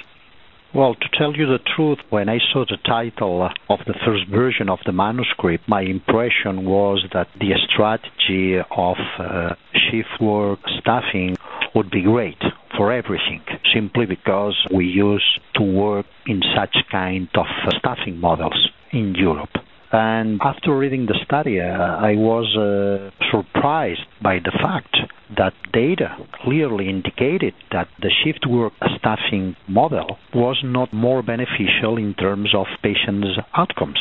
Well, 0.74 0.94
to 0.94 1.08
tell 1.16 1.34
you 1.34 1.46
the 1.46 1.60
truth, 1.74 1.98
when 2.10 2.28
I 2.28 2.38
saw 2.52 2.66
the 2.68 2.76
title 2.84 3.48
of 3.70 3.78
the 3.86 3.94
first 4.04 4.28
version 4.28 4.68
of 4.68 4.78
the 4.84 4.92
manuscript, 4.92 5.66
my 5.66 5.80
impression 5.80 6.66
was 6.66 7.06
that 7.14 7.28
the 7.40 7.54
strategy 7.72 8.58
of 8.58 8.96
uh, 9.18 9.54
shift 9.72 10.20
work 10.20 10.58
staffing 10.78 11.36
would 11.74 11.90
be 11.90 12.02
great 12.02 12.42
for 12.76 12.92
everything, 12.92 13.42
simply 13.74 14.04
because 14.04 14.54
we 14.72 14.84
used 14.84 15.40
to 15.54 15.62
work 15.62 16.04
in 16.26 16.42
such 16.54 16.76
kind 16.90 17.28
of 17.34 17.46
staffing 17.78 18.20
models 18.20 18.70
in 18.92 19.14
Europe. 19.14 19.50
And 19.90 20.40
after 20.42 20.76
reading 20.76 21.06
the 21.06 21.18
study, 21.24 21.60
uh, 21.60 21.64
I 21.64 22.14
was 22.14 22.54
uh, 22.56 23.10
surprised 23.30 24.06
by 24.22 24.38
the 24.38 24.52
fact 24.52 24.96
that 25.36 25.54
data 25.72 26.16
clearly 26.42 26.88
indicated 26.88 27.54
that 27.72 27.88
the 28.00 28.10
shift 28.22 28.46
work 28.46 28.74
staffing 28.98 29.56
model 29.66 30.18
was 30.34 30.60
not 30.62 30.92
more 30.92 31.22
beneficial 31.22 31.96
in 31.96 32.14
terms 32.14 32.54
of 32.54 32.66
patients' 32.82 33.38
outcomes. 33.56 33.98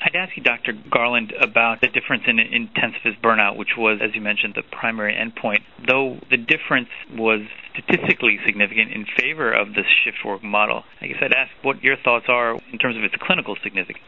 I'd 0.00 0.14
ask 0.14 0.36
you, 0.36 0.42
Dr. 0.42 0.72
Garland, 0.88 1.32
about 1.40 1.80
the 1.80 1.88
difference 1.88 2.24
in 2.26 2.36
intensivist 2.36 3.20
burnout, 3.20 3.56
which 3.56 3.76
was, 3.76 3.98
as 4.00 4.14
you 4.14 4.20
mentioned, 4.20 4.54
the 4.54 4.62
primary 4.62 5.14
endpoint. 5.14 5.64
Though 5.86 6.20
the 6.30 6.36
difference 6.36 6.88
was 7.12 7.40
statistically 7.72 8.38
significant 8.46 8.92
in 8.92 9.04
favor 9.04 9.52
of 9.52 9.74
the 9.74 9.82
shift 10.04 10.18
work 10.24 10.44
model, 10.44 10.84
I 11.00 11.08
guess 11.08 11.18
I'd 11.20 11.32
ask 11.32 11.50
what 11.62 11.82
your 11.82 11.96
thoughts 11.96 12.26
are 12.28 12.56
in 12.72 12.78
terms 12.78 12.96
of 12.96 13.02
its 13.02 13.14
clinical 13.20 13.56
significance. 13.62 14.04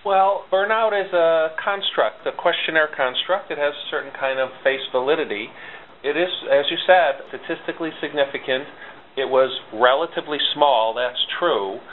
Well, 0.00 0.48
burnout 0.50 0.96
is 0.96 1.12
a 1.12 1.52
construct, 1.60 2.24
a 2.24 2.32
questionnaire 2.32 2.88
construct. 2.88 3.52
It 3.52 3.58
has 3.58 3.76
a 3.76 3.86
certain 3.90 4.12
kind 4.16 4.40
of 4.40 4.48
face 4.64 4.80
validity. 4.92 5.52
It 6.02 6.16
is, 6.16 6.32
as 6.48 6.64
you 6.72 6.80
said, 6.88 7.20
statistically 7.28 7.92
significant. 8.00 8.64
It 9.20 9.28
was 9.28 9.52
relatively 9.76 10.38
small, 10.56 10.96
that's 10.96 11.20
true. 11.38 11.84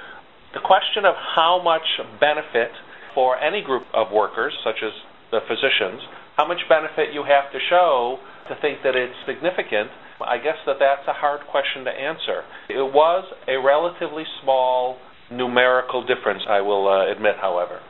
The 0.56 0.64
question 0.64 1.04
of 1.04 1.20
how 1.20 1.60
much 1.60 1.84
benefit 2.24 2.72
for 3.14 3.36
any 3.36 3.60
group 3.60 3.84
of 3.94 4.08
workers, 4.16 4.56
such 4.64 4.80
as 4.80 4.96
the 5.32 5.44
physicians, 5.44 6.00
how 6.38 6.48
much 6.48 6.64
benefit 6.70 7.12
you 7.12 7.28
have 7.28 7.52
to 7.52 7.60
show 7.68 8.24
to 8.48 8.56
think 8.62 8.88
that 8.88 8.96
it's 8.96 9.20
significant, 9.28 9.92
I 10.24 10.38
guess 10.38 10.56
that 10.66 10.80
that's 10.80 11.04
a 11.12 11.14
hard 11.14 11.42
question 11.52 11.84
to 11.84 11.92
answer. 11.92 12.48
It 12.70 12.88
was 12.88 13.28
a 13.52 13.60
relatively 13.60 14.24
small 14.42 14.96
numerical 15.30 16.08
difference, 16.08 16.44
I 16.48 16.62
will 16.62 16.88
uh, 16.88 17.12
admit, 17.12 17.36
however. 17.42 17.82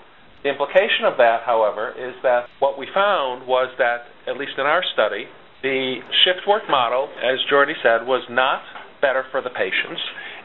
The 0.43 0.49
implication 0.49 1.05
of 1.05 1.17
that, 1.17 1.41
however, 1.45 1.93
is 1.97 2.15
that 2.23 2.47
what 2.59 2.77
we 2.77 2.87
found 2.93 3.47
was 3.47 3.73
that, 3.77 4.05
at 4.27 4.37
least 4.37 4.53
in 4.57 4.65
our 4.65 4.83
study, 4.93 5.25
the 5.63 5.99
shift 6.23 6.47
work 6.47 6.63
model, 6.69 7.09
as 7.17 7.39
Jordi 7.51 7.73
said, 7.81 8.05
was 8.05 8.23
not 8.29 8.61
better 9.01 9.25
for 9.31 9.41
the 9.41 9.49
patients, 9.49 10.01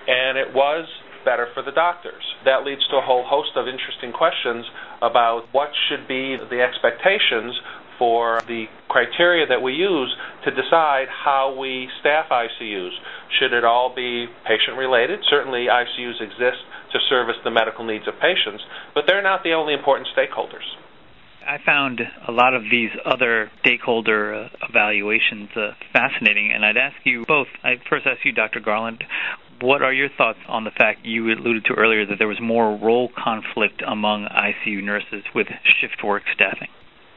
and 0.09 0.39
it 0.39 0.55
was 0.55 0.89
better 1.25 1.47
for 1.55 1.63
the 1.63 1.71
doctors. 1.71 2.23
That 2.45 2.65
leads 2.65 2.87
to 2.89 2.97
a 2.97 3.01
whole 3.01 3.25
host 3.25 3.53
of 3.57 3.69
interesting 3.69 4.13
questions 4.13 4.67
about 5.01 5.47
what 5.53 5.71
should 5.89 6.09
be 6.09 6.37
the 6.51 6.61
expectations 6.63 7.55
for 7.99 8.41
the 8.49 8.67
criteria 8.89 9.47
that 9.47 9.63
we 9.63 9.75
use 9.75 10.11
to 10.45 10.51
decide 10.51 11.07
how 11.09 11.55
we 11.55 11.89
staff 12.01 12.27
ICUs. 12.31 12.91
Should 13.39 13.53
it 13.53 13.65
all 13.65 13.95
be 13.95 14.27
patient 14.45 14.77
related? 14.77 15.21
Certainly, 15.31 15.67
ICUs 15.71 16.21
exist 16.21 16.65
to 16.93 16.99
service 17.09 17.37
the 17.45 17.51
medical 17.51 17.85
needs 17.85 18.07
of 18.09 18.15
patients, 18.21 18.63
but 18.95 19.05
they're 19.07 19.23
not 19.23 19.43
the 19.43 19.53
only 19.53 19.75
important 19.75 20.09
stakeholders. 20.17 20.65
I 21.47 21.59
found 21.65 22.01
a 22.29 22.31
lot 22.31 22.55
of 22.55 22.63
these 22.71 22.91
other 23.05 23.51
stakeholder 23.61 24.35
uh, 24.35 24.49
evaluations 24.69 25.51
uh, 25.57 25.73
fascinating, 25.93 26.53
and 26.53 26.65
I'd 26.65 26.77
ask 26.77 26.97
you 27.05 27.25
both. 27.27 27.49
I 27.65 27.77
first 27.91 28.07
ask 28.07 28.25
you, 28.25 28.33
Dr. 28.33 28.61
Garland, 28.61 29.03
what 29.61 29.83
are 29.83 29.93
your 29.93 30.09
thoughts 30.17 30.39
on 30.49 30.65
the 30.65 30.71
fact 30.71 31.05
you 31.05 31.25
alluded 31.33 31.65
to 31.67 31.75
earlier 31.75 32.07
that 32.07 32.19
there 32.19 32.29
was 32.29 32.41
more 32.41 32.77
role 32.77 33.11
conflict 33.17 33.83
among 33.87 34.27
ICU 34.27 34.83
nurses 34.83 35.25
with 35.35 35.49
shift 35.81 36.05
work 36.05 36.23
staffing? 36.35 36.69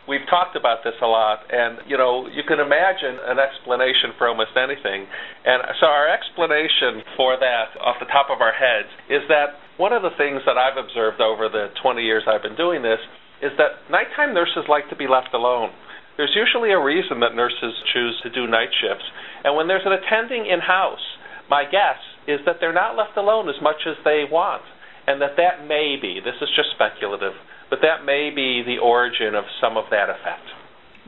We've 0.06 0.26
talked 0.30 0.54
about 0.54 0.86
this 0.86 0.94
a 1.02 1.10
lot, 1.10 1.50
and 1.50 1.82
you 1.90 1.98
know 1.98 2.30
you 2.30 2.46
can 2.46 2.62
imagine 2.62 3.18
an 3.26 3.42
explanation 3.42 4.14
for 4.22 4.30
almost 4.30 4.54
anything. 4.54 5.10
And 5.46 5.66
so 5.82 5.90
our 5.90 6.06
explanation 6.06 7.02
for 7.18 7.34
that, 7.42 7.74
off 7.82 7.98
the 7.98 8.06
top 8.14 8.30
of 8.30 8.38
our 8.38 8.54
heads, 8.54 8.90
is 9.10 9.26
that 9.34 9.58
one 9.82 9.98
of 9.98 10.06
the 10.06 10.14
things 10.14 10.46
that 10.46 10.62
I've 10.62 10.78
observed 10.78 11.26
over 11.26 11.50
the 11.50 11.74
20 11.82 12.06
years 12.06 12.24
I've 12.30 12.46
been 12.46 12.56
doing 12.56 12.86
this 12.86 13.02
is 13.42 13.52
that 13.58 13.90
nighttime 13.90 14.38
nurses 14.38 14.70
like 14.70 14.88
to 14.94 14.96
be 14.96 15.10
left 15.10 15.34
alone. 15.34 15.74
There's 16.22 16.38
usually 16.38 16.72
a 16.72 16.80
reason 16.80 17.20
that 17.26 17.36
nurses 17.36 17.74
choose 17.92 18.16
to 18.24 18.30
do 18.30 18.46
night 18.46 18.72
shifts, 18.78 19.10
and 19.44 19.58
when 19.58 19.68
there's 19.68 19.90
an 19.90 19.98
attending 19.98 20.46
in 20.46 20.62
house, 20.62 21.04
my 21.50 21.66
guess 21.66 22.00
is 22.30 22.40
that 22.46 22.62
they're 22.62 22.78
not 22.78 22.96
left 22.96 23.18
alone 23.18 23.50
as 23.50 23.58
much 23.62 23.90
as 23.90 23.98
they 24.06 24.24
want, 24.30 24.64
and 25.10 25.22
that 25.22 25.38
that 25.38 25.66
may 25.66 25.98
be. 25.98 26.22
This 26.22 26.38
is 26.42 26.50
just 26.56 26.78
speculative 26.78 27.34
but 27.70 27.80
that 27.82 28.06
may 28.06 28.30
be 28.30 28.64
the 28.64 28.78
origin 28.78 29.36
of 29.36 29.46
some 29.62 29.78
of 29.78 29.86
that 29.92 30.10
effect. 30.10 30.48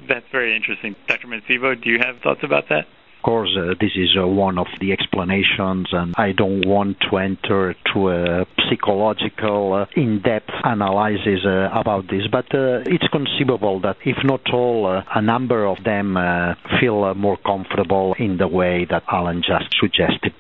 That's 0.08 0.26
very 0.32 0.56
interesting. 0.56 0.96
Dr. 1.08 1.28
Mancebo, 1.28 1.82
do 1.82 1.90
you 1.90 2.00
have 2.00 2.20
thoughts 2.22 2.42
about 2.44 2.70
that? 2.70 2.86
Of 3.18 3.24
course, 3.24 3.58
uh, 3.60 3.74
this 3.82 3.92
is 3.96 4.16
uh, 4.18 4.28
one 4.28 4.58
of 4.58 4.68
the 4.80 4.92
explanations, 4.92 5.88
and 5.92 6.14
I 6.18 6.34
don't 6.34 6.66
want 6.66 6.98
to 7.10 7.18
enter 7.18 7.76
to 7.94 8.10
a 8.10 8.46
psychological, 8.70 9.74
uh, 9.74 9.86
in-depth 10.00 10.52
analysis 10.64 11.40
uh, 11.44 11.70
about 11.74 12.06
this, 12.10 12.28
but 12.32 12.46
uh, 12.54 12.86
it's 12.86 13.08
conceivable 13.12 13.82
that 13.82 13.98
if 14.06 14.18
not 14.24 14.42
all, 14.54 14.86
uh, 14.86 15.04
a 15.16 15.22
number 15.22 15.66
of 15.66 15.84
them 15.84 16.16
feel 16.80 17.14
more 17.16 17.38
comfortable 17.38 18.16
in 18.20 18.38
the 18.38 18.48
way 18.48 18.86
that 18.90 19.04
Alan 19.12 19.42
just 19.42 19.76
suggested. 19.80 20.34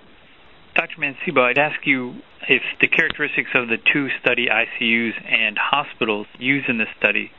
Dr. 0.77 1.01
Mancebo, 1.01 1.41
I'd 1.41 1.57
ask 1.57 1.88
you 1.88 2.22
if 2.48 2.62
the 2.79 2.88
characteristics 2.88 3.50
of 3.55 3.67
the 3.67 3.77
two 3.91 4.10
study 4.22 4.46
ICUs 4.46 5.13
and 5.27 5.57
hospitals 5.57 6.27
used 6.38 6.69
in 6.69 6.77
this 6.77 6.88
study 7.00 7.31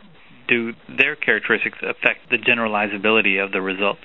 do 0.49 0.73
their 0.88 1.14
characteristics 1.14 1.78
affect 1.83 2.30
the 2.30 2.37
generalizability 2.37 3.42
of 3.42 3.52
the 3.52 3.61
results? 3.61 4.00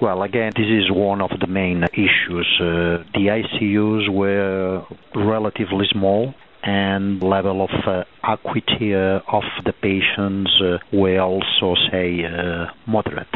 Well, 0.00 0.22
again, 0.22 0.52
this 0.54 0.66
is 0.66 0.92
one 0.92 1.20
of 1.20 1.30
the 1.40 1.48
main 1.48 1.82
issues. 1.92 2.46
Uh, 2.60 3.02
the 3.14 3.42
ICUs 3.42 4.08
were 4.08 4.84
relatively 5.12 5.86
small, 5.90 6.32
and 6.62 7.20
level 7.22 7.64
of 7.64 7.70
uh, 7.84 8.04
acuity 8.22 8.94
uh, 8.94 9.20
of 9.26 9.42
the 9.64 9.72
patients 9.72 10.52
uh, 10.62 10.78
were 10.92 11.18
also, 11.20 11.74
say, 11.90 12.24
uh, 12.24 12.66
moderate 12.86 13.34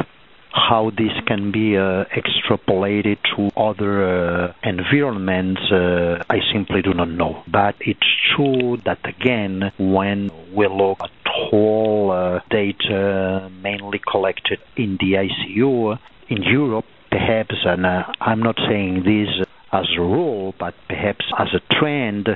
how 0.54 0.90
this 0.96 1.12
can 1.26 1.50
be 1.50 1.76
uh, 1.76 2.04
extrapolated 2.14 3.18
to 3.37 3.50
other 3.56 4.46
uh, 4.46 4.52
environments, 4.62 5.61
uh, 5.73 6.23
I 6.30 6.38
simply 6.52 6.80
do 6.80 6.94
not 6.94 7.08
know. 7.08 7.42
But 7.50 7.75
it's 7.80 8.06
true 8.34 8.78
that 8.84 8.99
again, 9.04 9.73
when 9.78 10.30
we 10.54 10.68
look 10.68 10.99
at 11.02 11.11
whole 11.26 12.12
uh, 12.12 12.40
data 12.50 13.50
mainly 13.62 14.00
collected 14.11 14.61
in 14.76 14.96
the 15.00 15.14
ICU 15.26 15.99
in 16.28 16.42
Europe, 16.42 16.87
perhaps, 17.11 17.56
and 17.64 17.84
uh, 17.84 18.04
I'm 18.20 18.40
not 18.40 18.56
saying 18.68 19.02
this 19.04 19.46
as 19.73 19.87
a 19.99 20.00
rule, 20.00 20.54
but 20.58 20.75
perhaps 20.88 21.25
as 21.37 21.49
a 21.52 21.75
trend, 21.75 22.28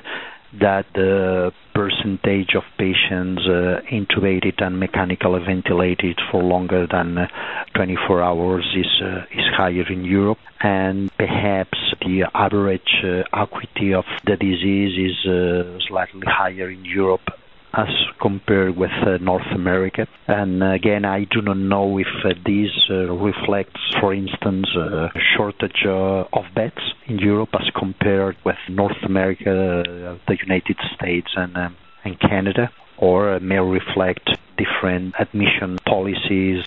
that 0.60 0.86
the 0.94 1.52
percentage 1.74 2.54
of 2.54 2.62
patients 2.78 3.42
uh, 3.46 3.80
intubated 3.92 4.62
and 4.62 4.80
mechanically 4.80 5.40
ventilated 5.44 6.18
for 6.30 6.42
longer 6.42 6.86
than 6.90 7.18
uh, 7.18 7.26
24 7.74 8.22
hours 8.22 8.64
is 8.76 9.02
uh, 9.02 9.24
is 9.32 9.44
higher 9.56 9.86
in 9.92 10.04
Europe, 10.04 10.38
and 10.60 11.10
perhaps 11.16 11.78
the 12.00 12.24
average 12.34 13.04
acuity 13.32 13.92
of 13.94 14.04
the 14.24 14.36
disease 14.36 14.98
is 14.98 15.82
slightly 15.88 16.22
higher 16.26 16.70
in 16.70 16.84
Europe 16.84 17.28
as 17.74 17.88
compared 18.20 18.76
with 18.76 18.90
uh, 19.06 19.18
North 19.18 19.46
America. 19.54 20.06
And 20.26 20.62
again, 20.62 21.04
I 21.04 21.24
do 21.24 21.42
not 21.42 21.58
know 21.58 21.98
if 21.98 22.06
uh, 22.24 22.30
this 22.44 22.70
uh, 22.90 23.12
reflects, 23.12 23.80
for 24.00 24.14
instance, 24.14 24.68
a 24.76 25.10
shortage 25.36 25.84
of 25.86 26.44
beds 26.54 26.80
in 27.06 27.18
Europe 27.18 27.50
as 27.54 27.70
compared 27.78 28.36
with 28.44 28.56
North 28.68 29.02
America, 29.04 29.84
the 30.26 30.36
United 30.42 30.76
States, 30.94 31.28
and, 31.36 31.56
um, 31.56 31.76
and 32.04 32.18
Canada, 32.18 32.70
or 32.96 33.38
may 33.40 33.58
reflect 33.58 34.30
different 34.56 35.14
admission 35.18 35.78
policies 35.86 36.64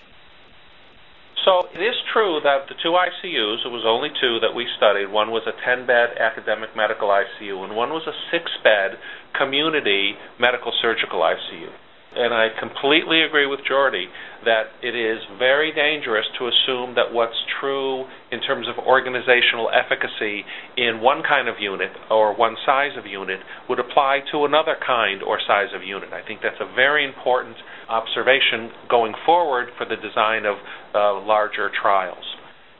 so 1.44 1.66
it 1.74 1.82
is 1.82 1.94
true 2.12 2.40
that 2.44 2.68
the 2.68 2.74
two 2.82 2.94
ICUs, 2.94 3.66
it 3.66 3.72
was 3.72 3.82
only 3.86 4.10
two 4.20 4.38
that 4.40 4.54
we 4.54 4.66
studied, 4.76 5.10
one 5.10 5.30
was 5.30 5.42
a 5.46 5.54
10 5.64 5.86
bed 5.86 6.14
academic 6.18 6.76
medical 6.76 7.08
ICU 7.08 7.64
and 7.64 7.74
one 7.74 7.90
was 7.90 8.06
a 8.06 8.14
six 8.30 8.50
bed 8.62 8.98
community 9.34 10.14
medical 10.38 10.72
surgical 10.80 11.20
ICU. 11.20 11.70
And 12.14 12.34
I 12.34 12.48
completely 12.60 13.22
agree 13.22 13.46
with 13.46 13.60
Jordi 13.64 14.04
that 14.44 14.68
it 14.82 14.94
is 14.94 15.24
very 15.38 15.72
dangerous 15.72 16.26
to 16.38 16.46
assume 16.46 16.94
that 16.94 17.12
what's 17.12 17.38
true 17.58 18.04
in 18.30 18.40
terms 18.42 18.68
of 18.68 18.76
organizational 18.84 19.70
efficacy 19.72 20.44
in 20.76 21.00
one 21.00 21.22
kind 21.22 21.48
of 21.48 21.56
unit 21.58 21.90
or 22.10 22.36
one 22.36 22.56
size 22.66 22.92
of 22.98 23.06
unit 23.06 23.40
would 23.68 23.80
apply 23.80 24.20
to 24.30 24.44
another 24.44 24.76
kind 24.84 25.22
or 25.22 25.40
size 25.40 25.72
of 25.74 25.82
unit. 25.82 26.12
I 26.12 26.20
think 26.20 26.40
that's 26.42 26.60
a 26.60 26.68
very 26.74 27.04
important 27.06 27.56
observation 27.92 28.72
going 28.88 29.12
forward 29.26 29.68
for 29.76 29.84
the 29.84 29.96
design 29.96 30.48
of 30.48 30.56
uh, 30.96 31.20
larger 31.20 31.70
trials. 31.70 32.24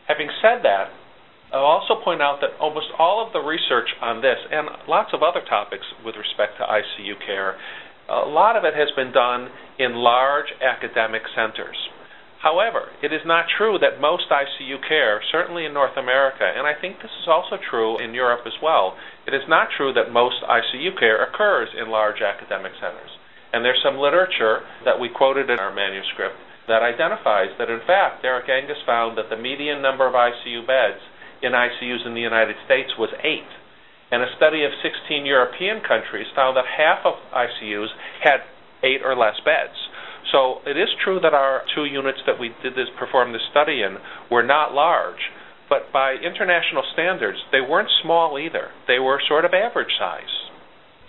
Having 0.09 0.31
said 0.40 0.64
that, 0.64 0.88
I'll 1.52 1.69
also 1.69 2.00
point 2.02 2.23
out 2.25 2.40
that 2.40 2.57
almost 2.59 2.88
all 2.99 3.21
of 3.21 3.33
the 3.37 3.45
research 3.45 3.92
on 4.00 4.25
this 4.25 4.40
and 4.50 4.69
lots 4.88 5.12
of 5.12 5.23
other 5.23 5.45
topics 5.45 5.85
with 6.00 6.16
respect 6.16 6.57
to 6.57 6.64
ICU 6.64 7.21
care, 7.26 7.61
a 8.09 8.25
lot 8.25 8.57
of 8.57 8.64
it 8.64 8.73
has 8.73 8.88
been 8.97 9.12
done 9.12 9.52
in 9.78 10.00
large 10.00 10.49
academic 10.64 11.23
centers. 11.37 11.76
However, 12.42 12.90
it 13.04 13.12
is 13.12 13.23
not 13.25 13.47
true 13.47 13.78
that 13.78 14.00
most 14.00 14.26
ICU 14.26 14.83
care, 14.88 15.23
certainly 15.31 15.64
in 15.64 15.73
North 15.73 15.97
America, 15.97 16.42
and 16.42 16.66
I 16.66 16.75
think 16.75 16.99
this 16.99 17.14
is 17.23 17.28
also 17.28 17.54
true 17.71 18.02
in 18.02 18.14
Europe 18.14 18.42
as 18.47 18.59
well, 18.61 18.97
it 19.28 19.33
is 19.33 19.47
not 19.47 19.69
true 19.76 19.92
that 19.92 20.11
most 20.11 20.42
ICU 20.42 20.99
care 20.99 21.23
occurs 21.23 21.69
in 21.78 21.92
large 21.92 22.21
academic 22.21 22.73
centers. 22.81 23.14
And 23.52 23.64
there's 23.64 23.80
some 23.85 24.00
literature 24.00 24.64
that 24.85 24.99
we 24.99 25.12
quoted 25.12 25.50
in 25.50 25.61
our 25.61 25.73
manuscript 25.73 26.37
that 26.68 26.82
identifies 26.82 27.52
that, 27.59 27.68
in 27.68 27.80
fact, 27.87 28.23
Derek 28.23 28.49
Angus 28.49 28.80
found 28.87 29.18
that 29.18 29.28
the 29.28 29.37
median 29.37 29.82
number 29.82 30.06
of 30.06 30.14
ICU 30.14 30.66
beds 30.66 31.02
in 31.42 31.52
ICUs 31.52 32.06
in 32.06 32.14
the 32.14 32.25
United 32.25 32.56
States 32.64 32.90
was 32.99 33.11
eight. 33.23 33.50
And 34.11 34.23
a 34.23 34.32
study 34.37 34.64
of 34.64 34.73
16 34.80 35.26
European 35.26 35.80
countries 35.80 36.28
found 36.37 36.56
that 36.56 36.64
half 36.64 37.04
of 37.04 37.14
ICUs 37.35 37.92
had 38.23 38.40
eight 38.82 39.02
or 39.04 39.16
less 39.16 39.37
beds. 39.44 39.76
So 40.30 40.62
it 40.64 40.76
is 40.78 40.88
true 41.02 41.21
that 41.21 41.35
our 41.35 41.62
two 41.75 41.85
units 41.85 42.21
that 42.26 42.38
we 42.38 42.54
did 42.62 42.73
this 42.73 42.88
perform 42.99 43.32
this 43.32 43.42
study 43.50 43.82
in 43.82 43.99
were 44.30 44.44
not 44.44 44.73
large, 44.73 45.28
but 45.68 45.92
by 45.92 46.14
international 46.14 46.85
standards, 46.92 47.38
they 47.50 47.61
weren't 47.61 47.90
small 48.02 48.38
either. 48.38 48.71
They 48.87 48.99
were 48.99 49.21
sort 49.26 49.44
of 49.44 49.52
average 49.52 49.92
size 49.99 50.41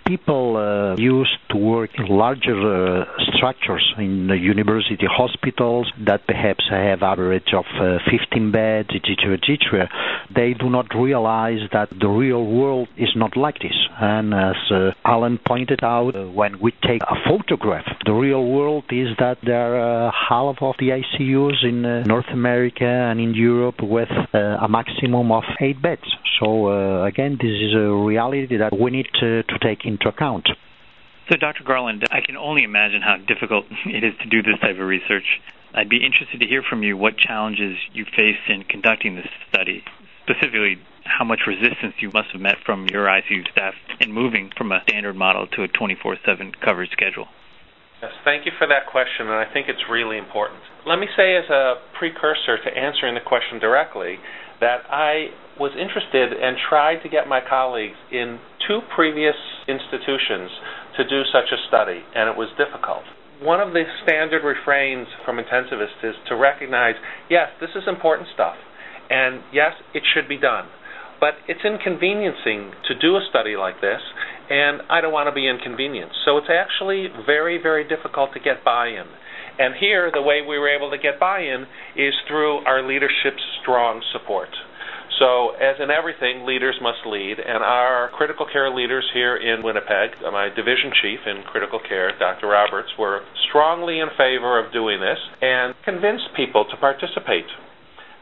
people 0.06 0.56
uh, 0.56 0.96
used 0.96 1.38
to 1.50 1.56
work 1.56 1.90
in 1.98 2.06
larger 2.06 3.02
uh, 3.02 3.04
structures 3.44 3.94
in 3.98 4.28
university 4.40 5.06
hospitals 5.06 5.92
that 6.06 6.26
perhaps 6.26 6.64
have 6.70 7.02
average 7.02 7.52
of 7.52 7.66
uh, 7.78 7.98
15 8.10 8.50
beds, 8.50 8.88
etc., 8.94 9.34
etc. 9.34 9.88
They 10.34 10.54
do 10.54 10.70
not 10.70 10.94
realize 10.94 11.60
that 11.72 11.90
the 11.90 12.08
real 12.08 12.44
world 12.44 12.88
is 12.96 13.10
not 13.14 13.36
like 13.36 13.58
this. 13.58 13.76
And 14.00 14.32
as 14.32 14.56
uh, 14.70 14.92
Alan 15.04 15.38
pointed 15.46 15.80
out, 15.82 16.16
uh, 16.16 16.24
when 16.30 16.58
we 16.58 16.72
take 16.82 17.02
a 17.02 17.16
photograph, 17.28 17.84
the 18.06 18.12
real 18.12 18.46
world 18.46 18.84
is 18.90 19.08
that 19.18 19.38
there 19.44 19.76
are 19.76 20.10
half 20.10 20.56
of 20.62 20.76
the 20.78 20.88
ICUs 21.00 21.64
in 21.64 21.82
North 22.06 22.30
America 22.32 22.86
and 22.86 23.20
in 23.20 23.34
Europe 23.34 23.82
with 23.82 24.08
a 24.32 24.68
maximum 24.68 25.30
of 25.30 25.44
eight 25.60 25.82
beds. 25.82 26.08
So 26.40 27.04
again, 27.04 27.36
this 27.40 27.50
is 27.50 27.74
a 27.74 27.92
reality 27.92 28.56
that 28.56 28.72
we 28.78 28.90
need 28.90 29.08
to, 29.20 29.42
to 29.42 29.58
take 29.58 29.84
into 29.84 30.08
account. 30.08 30.48
So, 31.30 31.36
Dr. 31.36 31.64
Garland, 31.64 32.04
I 32.10 32.20
can 32.20 32.36
only 32.36 32.64
imagine 32.64 33.00
how 33.00 33.16
difficult 33.16 33.64
it 33.86 34.04
is 34.04 34.12
to 34.22 34.28
do 34.28 34.42
this 34.42 34.60
type 34.60 34.76
of 34.76 34.86
research. 34.86 35.40
I'd 35.74 35.88
be 35.88 36.04
interested 36.04 36.38
to 36.40 36.46
hear 36.46 36.62
from 36.62 36.82
you 36.82 36.96
what 36.96 37.16
challenges 37.16 37.76
you 37.92 38.04
faced 38.04 38.46
in 38.48 38.62
conducting 38.64 39.16
this 39.16 39.26
study, 39.48 39.82
specifically 40.22 40.78
how 41.04 41.24
much 41.24 41.40
resistance 41.46 41.94
you 42.00 42.10
must 42.12 42.30
have 42.32 42.40
met 42.40 42.56
from 42.64 42.86
your 42.92 43.06
ICU 43.06 43.50
staff 43.50 43.74
in 44.00 44.12
moving 44.12 44.50
from 44.56 44.70
a 44.70 44.80
standard 44.88 45.16
model 45.16 45.46
to 45.48 45.62
a 45.62 45.68
24 45.68 46.16
7 46.24 46.52
coverage 46.64 46.90
schedule. 46.92 47.26
Yes, 48.02 48.12
thank 48.24 48.44
you 48.44 48.52
for 48.58 48.66
that 48.68 48.86
question, 48.86 49.26
and 49.26 49.40
I 49.40 49.50
think 49.50 49.68
it's 49.68 49.88
really 49.90 50.18
important. 50.18 50.60
Let 50.86 51.00
me 51.00 51.08
say, 51.16 51.36
as 51.36 51.48
a 51.48 51.80
precursor 51.98 52.60
to 52.62 52.70
answering 52.70 53.14
the 53.14 53.24
question 53.24 53.58
directly, 53.58 54.20
that 54.60 54.86
I 54.90 55.28
was 55.58 55.72
interested 55.78 56.32
and 56.32 56.56
tried 56.68 57.02
to 57.02 57.08
get 57.08 57.28
my 57.28 57.40
colleagues 57.40 57.96
in 58.10 58.38
two 58.66 58.80
previous 58.94 59.36
institutions 59.68 60.50
to 60.96 61.04
do 61.06 61.22
such 61.32 61.50
a 61.52 61.58
study, 61.68 62.02
and 62.14 62.28
it 62.28 62.36
was 62.36 62.48
difficult. 62.58 63.04
One 63.42 63.60
of 63.60 63.72
the 63.72 63.84
standard 64.02 64.42
refrains 64.44 65.06
from 65.24 65.38
intensivists 65.38 66.02
is 66.02 66.14
to 66.28 66.36
recognize 66.36 66.94
yes, 67.28 67.50
this 67.60 67.70
is 67.74 67.82
important 67.86 68.28
stuff, 68.32 68.56
and 69.10 69.42
yes, 69.52 69.72
it 69.92 70.02
should 70.14 70.28
be 70.28 70.38
done. 70.38 70.66
But 71.20 71.34
it's 71.48 71.64
inconveniencing 71.64 72.72
to 72.88 72.98
do 72.98 73.16
a 73.16 73.22
study 73.30 73.56
like 73.56 73.80
this, 73.80 74.00
and 74.50 74.82
I 74.90 75.00
don't 75.00 75.12
want 75.12 75.28
to 75.28 75.34
be 75.34 75.48
inconvenienced. 75.48 76.16
So 76.24 76.38
it's 76.38 76.50
actually 76.50 77.08
very, 77.26 77.56
very 77.60 77.86
difficult 77.86 78.34
to 78.34 78.40
get 78.40 78.64
buy 78.64 78.88
in. 78.88 79.06
And 79.58 79.74
here, 79.78 80.10
the 80.12 80.22
way 80.22 80.40
we 80.42 80.58
were 80.58 80.68
able 80.68 80.90
to 80.90 80.98
get 80.98 81.20
buy 81.20 81.40
in 81.40 81.66
is 81.96 82.14
through 82.26 82.66
our 82.66 82.82
leadership's 82.82 83.42
strong 83.62 84.02
support. 84.12 84.48
So, 85.18 85.54
as 85.62 85.78
in 85.78 85.94
everything, 85.94 86.44
leaders 86.44 86.74
must 86.82 87.06
lead, 87.06 87.38
and 87.38 87.62
our 87.62 88.10
critical 88.18 88.46
care 88.50 88.68
leaders 88.74 89.06
here 89.14 89.36
in 89.36 89.62
Winnipeg, 89.62 90.18
my 90.22 90.48
division 90.50 90.90
chief 91.00 91.20
in 91.26 91.44
critical 91.46 91.78
care, 91.78 92.10
Dr. 92.18 92.48
Roberts, 92.48 92.90
were 92.98 93.20
strongly 93.48 94.00
in 94.00 94.08
favor 94.18 94.58
of 94.58 94.72
doing 94.72 94.98
this 94.98 95.18
and 95.40 95.74
convinced 95.84 96.34
people 96.34 96.64
to 96.66 96.76
participate. 96.76 97.46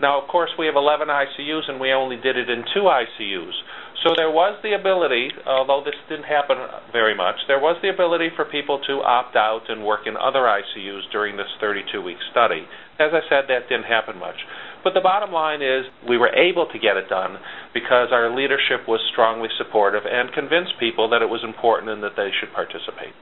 Now, 0.03 0.21
of 0.21 0.29
course, 0.29 0.51
we 0.59 0.67
have 0.67 0.77
11 0.77 1.09
ICUs 1.09 1.71
and 1.71 1.81
we 1.81 1.93
only 1.93 2.17
did 2.17 2.37
it 2.37 2.51
in 2.51 2.65
two 2.75 2.91
ICUs. 2.91 3.55
So 4.03 4.19
there 4.19 4.35
was 4.35 4.59
the 4.67 4.75
ability, 4.75 5.31
although 5.47 5.87
this 5.87 5.95
didn't 6.11 6.27
happen 6.27 6.59
very 6.91 7.15
much, 7.15 7.39
there 7.47 7.63
was 7.63 7.79
the 7.83 7.91
ability 7.91 8.35
for 8.35 8.45
people 8.45 8.83
to 8.91 8.99
opt 8.99 9.37
out 9.37 9.71
and 9.71 9.87
work 9.87 10.11
in 10.11 10.17
other 10.19 10.43
ICUs 10.43 11.07
during 11.13 11.37
this 11.37 11.47
32 11.61 12.03
week 12.03 12.19
study. 12.35 12.67
As 12.99 13.15
I 13.15 13.23
said, 13.31 13.47
that 13.47 13.71
didn't 13.71 13.87
happen 13.87 14.19
much. 14.19 14.43
But 14.83 14.95
the 14.95 15.01
bottom 15.01 15.31
line 15.31 15.63
is 15.63 15.87
we 16.03 16.19
were 16.19 16.35
able 16.35 16.67
to 16.67 16.79
get 16.83 16.99
it 16.99 17.09
done 17.09 17.39
because 17.73 18.11
our 18.11 18.35
leadership 18.35 18.91
was 18.91 18.99
strongly 19.13 19.49
supportive 19.57 20.03
and 20.03 20.35
convinced 20.35 20.75
people 20.83 21.09
that 21.11 21.23
it 21.23 21.31
was 21.31 21.47
important 21.47 21.95
and 21.95 22.03
that 22.03 22.19
they 22.19 22.31
should 22.35 22.51
participate. 22.51 23.15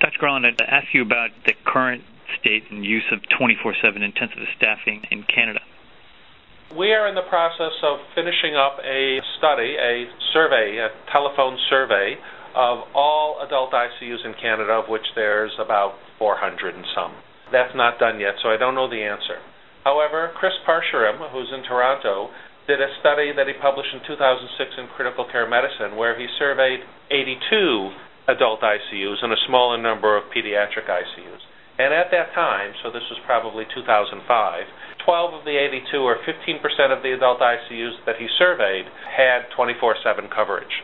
Dr. 0.00 0.16
Garland, 0.20 0.46
I'd 0.48 0.64
ask 0.64 0.88
you 0.94 1.02
about 1.02 1.36
the 1.44 1.52
current 1.66 2.02
state 2.40 2.64
and 2.70 2.84
use 2.84 3.04
of 3.12 3.20
24 3.36 3.76
7 3.82 4.02
intensive 4.02 4.48
staffing 4.56 5.04
in 5.10 5.24
Canada. 5.24 5.60
We 6.76 6.92
are 6.92 7.08
in 7.08 7.16
the 7.16 7.24
process 7.32 7.72
of 7.80 7.96
finishing 8.14 8.52
up 8.52 8.76
a 8.84 9.24
study, 9.40 9.80
a 9.80 10.04
survey, 10.36 10.76
a 10.76 10.92
telephone 11.08 11.56
survey 11.72 12.20
of 12.54 12.84
all 12.92 13.40
adult 13.40 13.72
ICUs 13.72 14.20
in 14.20 14.34
Canada, 14.36 14.76
of 14.76 14.84
which 14.84 15.08
there's 15.16 15.56
about 15.56 15.96
400 16.18 16.74
and 16.76 16.84
some. 16.94 17.16
That's 17.50 17.72
not 17.74 17.98
done 17.98 18.20
yet, 18.20 18.36
so 18.42 18.50
I 18.50 18.58
don't 18.60 18.74
know 18.74 18.84
the 18.84 19.00
answer. 19.00 19.40
However, 19.82 20.30
Chris 20.36 20.52
Parshuram, 20.68 21.32
who's 21.32 21.48
in 21.56 21.64
Toronto, 21.64 22.28
did 22.68 22.82
a 22.84 22.92
study 23.00 23.32
that 23.32 23.48
he 23.48 23.56
published 23.56 23.96
in 23.96 24.04
2006 24.04 24.76
in 24.76 24.92
Critical 24.92 25.24
Care 25.24 25.48
Medicine 25.48 25.96
where 25.96 26.20
he 26.20 26.28
surveyed 26.38 26.84
82 27.08 28.28
adult 28.28 28.60
ICUs 28.60 29.24
and 29.24 29.32
a 29.32 29.40
smaller 29.48 29.80
number 29.80 30.20
of 30.20 30.24
pediatric 30.28 30.84
ICUs. 30.84 31.47
And 31.78 31.94
at 31.94 32.10
that 32.10 32.34
time, 32.34 32.74
so 32.82 32.90
this 32.90 33.06
was 33.08 33.18
probably 33.24 33.64
2005, 33.72 34.18
12 35.04 35.34
of 35.34 35.44
the 35.44 35.56
82 35.56 35.96
or 35.98 36.18
15% 36.26 36.90
of 36.90 37.02
the 37.02 37.14
adult 37.14 37.38
ICUs 37.38 38.04
that 38.04 38.16
he 38.18 38.26
surveyed 38.36 38.86
had 39.16 39.46
24 39.54 39.96
7 40.02 40.28
coverage. 40.28 40.82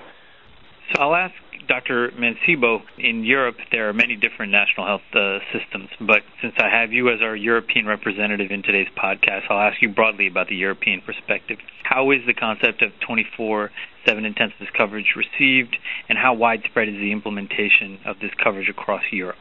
So 0.95 1.03
I'll 1.03 1.15
ask 1.15 1.35
Dr. 1.67 2.11
Mancebo, 2.11 2.83
in 2.99 3.25
Europe, 3.25 3.57
there 3.73 3.89
are 3.89 3.93
many 3.93 4.17
different 4.17 4.53
national 4.53 4.87
health 4.87 5.09
uh, 5.15 5.39
systems, 5.51 5.89
but 5.99 6.23
since 6.43 6.55
I 6.59 6.69
have 6.69 6.93
you 6.93 7.09
as 7.09 7.23
our 7.23 7.35
European 7.35 7.87
representative 7.87 8.51
in 8.51 8.63
today's 8.63 8.89
podcast, 8.97 9.51
I'll 9.51 9.67
ask 9.67 9.81
you 9.81 9.89
broadly 9.89 10.27
about 10.27 10.49
the 10.49 10.57
European 10.57 11.01
perspective. 11.01 11.59
How 11.83 12.11
is 12.11 12.21
the 12.27 12.35
concept 12.35 12.83
of 12.83 12.93
24 13.07 13.71
7 14.07 14.25
intensive 14.25 14.69
coverage 14.77 15.17
received, 15.17 15.77
and 16.09 16.19
how 16.19 16.35
widespread 16.35 16.89
is 16.89 16.97
the 16.97 17.13
implementation 17.13 17.99
of 18.05 18.21
this 18.21 18.33
coverage 18.43 18.69
across 18.69 19.03
Europe? 19.11 19.39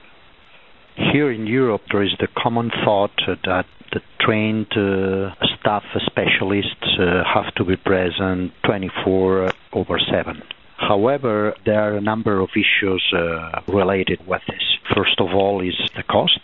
Here 0.95 1.31
in 1.31 1.47
Europe, 1.47 1.81
there 1.91 2.03
is 2.03 2.15
the 2.19 2.27
common 2.37 2.71
thought 2.83 3.19
that 3.27 3.65
the 3.91 4.01
trained 4.21 4.71
uh, 4.75 5.33
staff 5.59 5.83
specialists 6.05 6.97
uh, 6.99 7.23
have 7.33 7.53
to 7.55 7.65
be 7.65 7.75
present 7.75 8.51
24 8.65 9.51
over 9.73 9.99
7 9.99 10.41
However, 10.77 11.53
there 11.65 11.79
are 11.79 11.97
a 11.97 12.01
number 12.01 12.39
of 12.41 12.49
issues 12.55 13.03
uh, 13.15 13.61
related 13.67 14.19
with 14.27 14.41
this. 14.47 14.63
First 14.95 15.19
of 15.19 15.27
all 15.33 15.61
is 15.61 15.75
the 15.95 16.03
cost. 16.03 16.41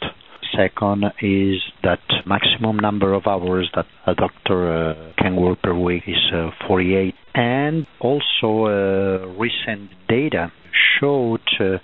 Second 0.56 1.06
is 1.22 1.62
that 1.84 2.00
maximum 2.26 2.78
number 2.78 3.14
of 3.14 3.28
hours 3.28 3.70
that 3.76 3.86
a 4.08 4.16
doctor 4.16 4.60
uh, 4.72 5.14
can 5.18 5.36
work 5.36 5.62
per 5.62 5.74
week 5.74 6.04
is 6.08 6.32
uh, 6.34 6.52
48. 6.68 7.14
And 7.36 7.86
also 8.00 8.66
uh, 8.66 9.28
recent 9.38 9.92
data 10.08 10.52
showed 11.00 11.42
uh, 11.60 11.78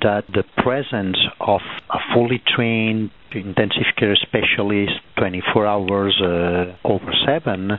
that 0.00 0.24
the 0.32 0.44
presence 0.62 1.18
of 1.40 1.60
a 1.90 1.98
fully 2.14 2.42
trained 2.54 3.10
intensive 3.32 3.86
care 3.98 4.16
specialist 4.16 4.92
24 5.18 5.66
hours 5.66 6.20
uh, 6.22 6.76
over 6.84 7.12
7 7.26 7.78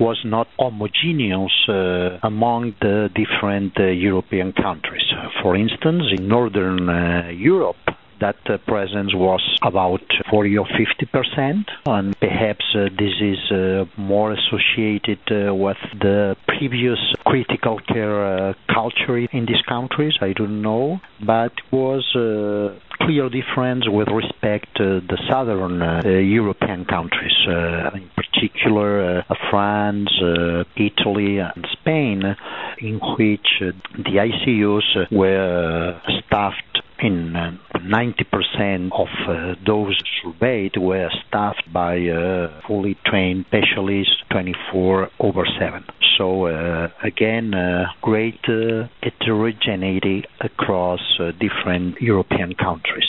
was 0.00 0.20
not 0.24 0.48
homogeneous 0.58 1.52
uh, 1.68 2.18
among 2.22 2.74
the 2.80 3.08
different 3.14 3.72
uh, 3.78 3.84
European 3.84 4.52
countries. 4.52 5.04
For 5.42 5.56
instance, 5.56 6.04
in 6.16 6.26
Northern 6.28 6.88
uh, 6.88 7.28
Europe, 7.30 7.76
that 8.22 8.36
uh, 8.48 8.58
presence 8.66 9.12
was 9.14 9.42
about 9.62 10.00
40 10.30 10.58
or 10.58 10.66
50 10.66 11.06
percent, 11.06 11.66
and 11.86 12.18
perhaps 12.18 12.64
uh, 12.74 12.84
this 12.98 13.14
is 13.20 13.38
uh, 13.50 13.84
more 13.96 14.32
associated 14.32 15.18
uh, 15.30 15.54
with 15.54 15.76
the 16.00 16.36
previous 16.46 16.98
critical 17.26 17.78
care 17.92 18.50
uh, 18.50 18.54
culture 18.72 19.18
in 19.18 19.46
these 19.46 19.62
countries. 19.68 20.14
I 20.20 20.32
don't 20.32 20.62
know, 20.62 21.00
but 21.24 21.52
was 21.72 22.04
uh, 22.14 22.78
clear 23.04 23.28
difference 23.28 23.84
with 23.88 24.08
respect 24.08 24.66
to 24.76 25.00
the 25.00 25.18
southern 25.28 25.80
European 26.28 26.84
countries, 26.84 27.34
in 27.46 28.08
particular 28.14 29.24
France, 29.50 30.10
Italy, 30.76 31.38
and 31.38 31.66
Spain, 31.72 32.22
in 32.78 33.00
which 33.18 33.48
the 33.60 34.14
ICUs 34.30 35.10
were 35.10 36.00
staffed 36.20 36.71
in 37.02 37.32
90% 37.74 38.90
of 38.92 39.08
uh, 39.28 39.54
those 39.66 39.98
surveyed 40.22 40.76
were 40.76 41.10
staffed 41.26 41.72
by 41.72 41.98
uh, 42.06 42.60
fully 42.66 42.96
trained 43.06 43.44
specialists 43.48 44.14
24 44.30 45.10
over 45.20 45.44
7. 45.58 45.84
So 46.18 46.46
uh, 46.46 46.88
again, 47.02 47.52
great 48.00 48.40
heterogeneity 49.02 50.24
across 50.40 51.00
different 51.40 52.00
European 52.00 52.54
countries. 52.54 53.08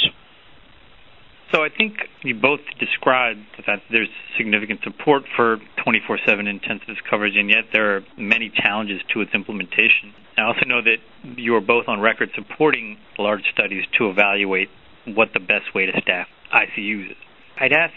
So 1.54 1.64
I 1.64 1.70
think 1.70 2.10
you 2.24 2.34
both 2.34 2.62
described 2.80 3.42
that 3.68 3.84
there's 3.92 4.10
significant 4.38 4.82
support 4.84 5.24
for 5.36 5.58
24/7 5.86 6.48
intensive 6.48 6.96
coverage, 7.08 7.36
and 7.36 7.48
yet 7.48 7.66
there 7.72 7.96
are 7.96 8.02
many 8.18 8.50
challenges 8.50 9.02
to 9.14 9.22
its 9.22 9.36
implementation. 9.36 10.14
I 10.38 10.42
also 10.42 10.66
know 10.66 10.82
that 10.82 10.98
you 11.38 11.56
are 11.56 11.62
both 11.62 11.88
on 11.88 12.00
record 12.00 12.30
supporting 12.36 12.98
large 13.18 13.44
studies 13.54 13.84
to 13.98 14.10
evaluate 14.10 14.70
what 15.06 15.30
the 15.34 15.40
best 15.40 15.76
way 15.76 15.86
to 15.86 15.92
staff 16.02 16.28
ICUs 16.54 17.12
is. 17.12 17.18
I'd 17.60 17.74
ask 17.74 17.94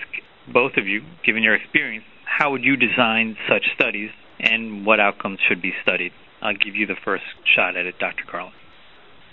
both 0.52 0.72
of 0.76 0.86
you, 0.86 1.02
given 1.24 1.42
your 1.42 1.54
experience, 1.54 2.04
how 2.24 2.50
would 2.52 2.62
you 2.62 2.76
design 2.76 3.36
such 3.48 3.64
studies 3.74 4.10
and 4.38 4.84
what 4.84 5.00
outcomes 5.00 5.38
should 5.48 5.62
be 5.62 5.72
studied? 5.82 6.12
I'll 6.42 6.56
give 6.56 6.76
you 6.76 6.86
the 6.86 6.96
first 7.04 7.24
shot 7.56 7.76
at 7.76 7.86
it, 7.86 7.98
Dr. 7.98 8.24
Garland. 8.30 8.54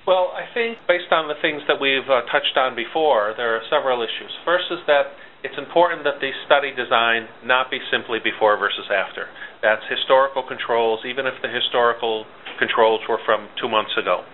Well, 0.08 0.36
I 0.36 0.48
think 0.54 0.80
based 0.88 1.12
on 1.12 1.28
the 1.28 1.40
things 1.40 1.64
that 1.68 1.80
we've 1.80 2.08
uh, 2.08 2.28
touched 2.28 2.56
on 2.56 2.76
before, 2.76 3.34
there 3.36 3.56
are 3.56 3.64
several 3.72 4.04
issues. 4.04 4.32
First 4.44 4.68
is 4.72 4.80
that 4.88 5.16
it's 5.44 5.56
important 5.60 6.04
that 6.04 6.20
the 6.20 6.32
study 6.48 6.72
design 6.76 7.28
not 7.44 7.72
be 7.72 7.80
simply 7.92 8.20
before 8.20 8.56
versus 8.56 8.88
after. 8.92 9.28
That's 9.64 9.82
historical 9.88 10.44
controls, 10.44 11.08
even 11.08 11.26
if 11.26 11.40
the 11.42 11.48
historical 11.48 12.28
controls 12.60 13.00
were 13.08 13.24
from 13.24 13.48
two 13.56 13.72
months 13.72 13.96
ago. 13.96 14.28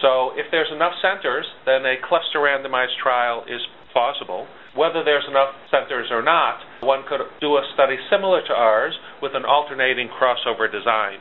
So 0.00 0.32
if 0.34 0.48
there's 0.50 0.72
enough 0.72 0.96
centers, 1.04 1.44
then 1.68 1.84
a 1.84 2.00
cluster 2.00 2.40
randomized 2.40 2.96
trial 2.96 3.44
is 3.46 3.60
plausible. 3.92 4.48
Whether 4.74 5.04
there's 5.04 5.28
enough 5.28 5.52
centers 5.70 6.08
or 6.10 6.24
not, 6.24 6.64
one 6.80 7.04
could 7.04 7.20
do 7.44 7.60
a 7.60 7.64
study 7.76 8.00
similar 8.10 8.40
to 8.40 8.54
ours 8.56 8.96
with 9.20 9.36
an 9.36 9.44
alternating 9.44 10.08
crossover 10.08 10.66
design. 10.72 11.20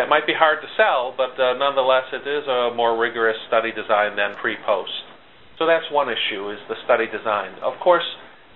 That 0.00 0.08
might 0.08 0.26
be 0.26 0.32
hard 0.32 0.64
to 0.64 0.68
sell, 0.76 1.12
but 1.16 1.36
uh, 1.36 1.54
nonetheless, 1.60 2.08
it 2.12 2.24
is 2.26 2.48
a 2.48 2.72
more 2.74 2.96
rigorous 2.96 3.36
study 3.48 3.70
design 3.70 4.16
than 4.16 4.34
pre-post. 4.40 4.92
So 5.58 5.66
that's 5.68 5.88
one 5.92 6.08
issue, 6.08 6.50
is 6.50 6.60
the 6.68 6.76
study 6.84 7.06
design. 7.06 7.60
Of 7.62 7.76
course, 7.84 8.04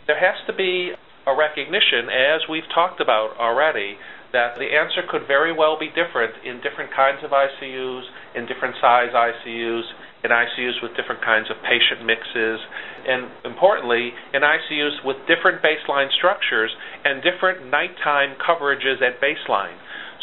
there 0.07 0.19
has 0.19 0.37
to 0.49 0.53
be 0.57 0.93
a 1.27 1.37
recognition, 1.37 2.09
as 2.09 2.41
we've 2.49 2.69
talked 2.75 3.01
about 3.01 3.37
already, 3.39 3.97
that 4.33 4.55
the 4.59 4.71
answer 4.71 5.03
could 5.09 5.27
very 5.27 5.53
well 5.53 5.79
be 5.79 5.89
different 5.91 6.35
in 6.45 6.63
different 6.63 6.95
kinds 6.95 7.23
of 7.25 7.31
ICUs, 7.31 8.05
in 8.35 8.47
different 8.47 8.77
size 8.81 9.11
ICUs, 9.11 9.87
in 10.23 10.31
ICUs 10.31 10.83
with 10.83 10.93
different 10.97 11.25
kinds 11.25 11.51
of 11.51 11.57
patient 11.65 12.05
mixes, 12.05 12.61
and 13.09 13.31
importantly, 13.45 14.13
in 14.35 14.43
ICUs 14.43 15.05
with 15.05 15.17
different 15.27 15.63
baseline 15.65 16.13
structures 16.13 16.71
and 17.05 17.23
different 17.23 17.67
nighttime 17.71 18.37
coverages 18.37 19.01
at 19.01 19.21
baseline. 19.21 19.77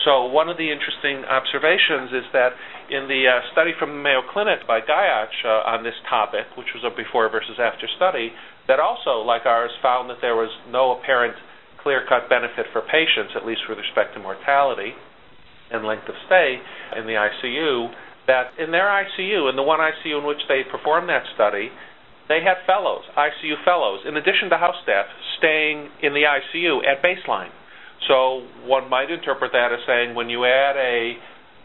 So 0.06 0.30
one 0.30 0.48
of 0.48 0.58
the 0.58 0.70
interesting 0.72 1.26
observations 1.26 2.14
is 2.14 2.26
that 2.32 2.54
in 2.88 3.10
the 3.10 3.28
uh, 3.28 3.52
study 3.52 3.74
from 3.76 3.98
the 3.98 4.02
Mayo 4.02 4.22
Clinic 4.32 4.64
by 4.68 4.80
Gajic 4.80 5.34
uh, 5.44 5.68
on 5.68 5.84
this 5.84 5.98
topic, 6.08 6.46
which 6.56 6.72
was 6.72 6.86
a 6.86 6.96
before 6.96 7.28
versus 7.28 7.60
after 7.60 7.90
study, 7.98 8.32
that 8.68 8.80
also, 8.80 9.26
like 9.26 9.46
ours, 9.46 9.72
found 9.82 10.10
that 10.10 10.22
there 10.22 10.36
was 10.36 10.52
no 10.70 10.96
apparent 10.96 11.36
clear-cut 11.84 12.30
benefit 12.30 12.66
for 12.72 12.82
patients, 12.82 13.34
at 13.36 13.46
least 13.46 13.62
with 13.70 13.78
respect 13.78 14.14
to 14.16 14.20
mortality 14.20 14.94
and 15.72 15.86
length 15.86 16.08
of 16.08 16.16
stay 16.26 16.60
in 16.96 17.06
the 17.06 17.14
ICU, 17.14 17.92
that 18.28 18.52
in 18.60 18.72
their 18.72 18.88
ICU, 18.88 19.50
in 19.50 19.56
the 19.56 19.64
one 19.64 19.80
ICU 19.80 20.20
in 20.20 20.26
which 20.26 20.42
they 20.48 20.62
performed 20.70 21.10
that 21.10 21.24
study, 21.36 21.70
they 22.28 22.44
had 22.44 22.60
fellows, 22.66 23.04
ICU 23.16 23.64
fellows, 23.64 24.02
in 24.08 24.18
addition 24.18 24.50
to 24.50 24.58
house 24.58 24.76
staff, 24.84 25.06
staying 25.38 25.90
in 26.04 26.14
the 26.14 26.24
ICU 26.28 26.84
at 26.84 27.04
baseline. 27.04 27.52
So 28.08 28.46
one 28.66 28.90
might 28.90 29.10
interpret 29.10 29.52
that 29.54 29.72
as 29.72 29.80
saying 29.88 30.14
when 30.14 30.30
you 30.30 30.46
add 30.46 30.76
a 30.76 31.16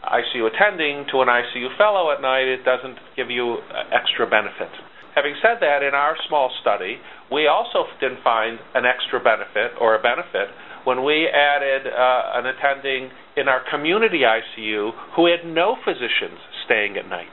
ICU 0.02 0.50
attending 0.50 1.06
to 1.12 1.20
an 1.22 1.28
ICU 1.28 1.76
fellow 1.76 2.10
at 2.10 2.20
night, 2.20 2.46
it 2.46 2.64
doesn't 2.64 2.98
give 3.16 3.30
you 3.30 3.58
extra 3.92 4.26
benefit. 4.28 4.70
Having 5.14 5.36
said 5.42 5.60
that, 5.60 5.82
in 5.82 5.92
our 5.92 6.16
small 6.28 6.50
study, 6.60 6.96
we 7.30 7.46
also 7.46 7.84
didn't 8.00 8.24
find 8.24 8.58
an 8.74 8.84
extra 8.86 9.20
benefit 9.20 9.76
or 9.80 9.94
a 9.94 10.02
benefit 10.02 10.48
when 10.84 11.04
we 11.04 11.28
added 11.28 11.86
uh, 11.86 12.40
an 12.40 12.46
attending 12.46 13.10
in 13.36 13.48
our 13.48 13.62
community 13.70 14.22
ICU 14.24 14.90
who 15.14 15.26
had 15.26 15.44
no 15.46 15.76
physicians 15.84 16.40
staying 16.64 16.96
at 16.96 17.08
night. 17.08 17.32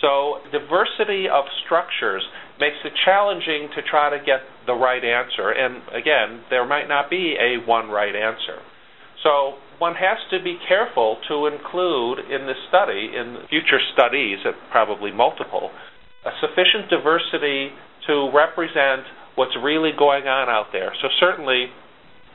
So 0.00 0.40
diversity 0.52 1.28
of 1.28 1.44
structures 1.64 2.22
makes 2.60 2.76
it 2.84 2.92
challenging 3.04 3.68
to 3.76 3.82
try 3.82 4.10
to 4.10 4.18
get 4.18 4.40
the 4.66 4.74
right 4.74 5.02
answer. 5.02 5.50
And 5.50 5.82
again, 5.92 6.44
there 6.50 6.66
might 6.66 6.88
not 6.88 7.08
be 7.08 7.36
a 7.36 7.64
one 7.66 7.88
right 7.88 8.14
answer. 8.14 8.60
So 9.22 9.56
one 9.78 9.94
has 9.94 10.18
to 10.30 10.42
be 10.42 10.58
careful 10.68 11.18
to 11.28 11.46
include 11.46 12.20
in 12.30 12.46
this 12.46 12.60
study, 12.68 13.12
in 13.14 13.44
future 13.48 13.80
studies, 13.92 14.38
probably 14.70 15.12
multiple, 15.12 15.70
a 16.26 16.32
sufficient 16.42 16.90
diversity 16.90 17.70
to 18.10 18.30
represent 18.34 19.06
what's 19.38 19.54
really 19.62 19.94
going 19.96 20.26
on 20.26 20.50
out 20.50 20.74
there. 20.74 20.90
So 21.00 21.08
certainly 21.20 21.70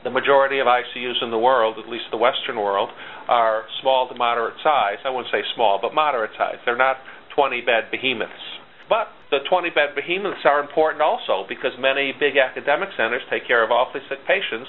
the 0.02 0.10
majority 0.10 0.58
of 0.58 0.66
ICUs 0.66 1.22
in 1.22 1.30
the 1.30 1.38
world, 1.38 1.78
at 1.78 1.88
least 1.88 2.10
the 2.10 2.16
Western 2.16 2.56
world, 2.56 2.90
are 3.28 3.64
small 3.80 4.08
to 4.08 4.14
moderate 4.14 4.56
size. 4.62 4.98
I 5.04 5.10
wouldn't 5.10 5.30
say 5.30 5.42
small, 5.54 5.78
but 5.80 5.94
moderate 5.94 6.32
size. 6.36 6.56
They're 6.64 6.76
not 6.76 6.96
20 7.36 7.60
bed 7.62 7.90
behemoths. 7.90 8.58
But 8.88 9.08
the 9.30 9.38
20 9.48 9.70
bed 9.70 9.94
behemoths 9.94 10.42
are 10.44 10.60
important 10.60 11.02
also 11.02 11.46
because 11.48 11.72
many 11.78 12.12
big 12.18 12.36
academic 12.36 12.90
centers 12.96 13.22
take 13.30 13.46
care 13.46 13.62
of 13.62 13.70
awfully 13.70 14.02
sick 14.08 14.26
patients, 14.26 14.68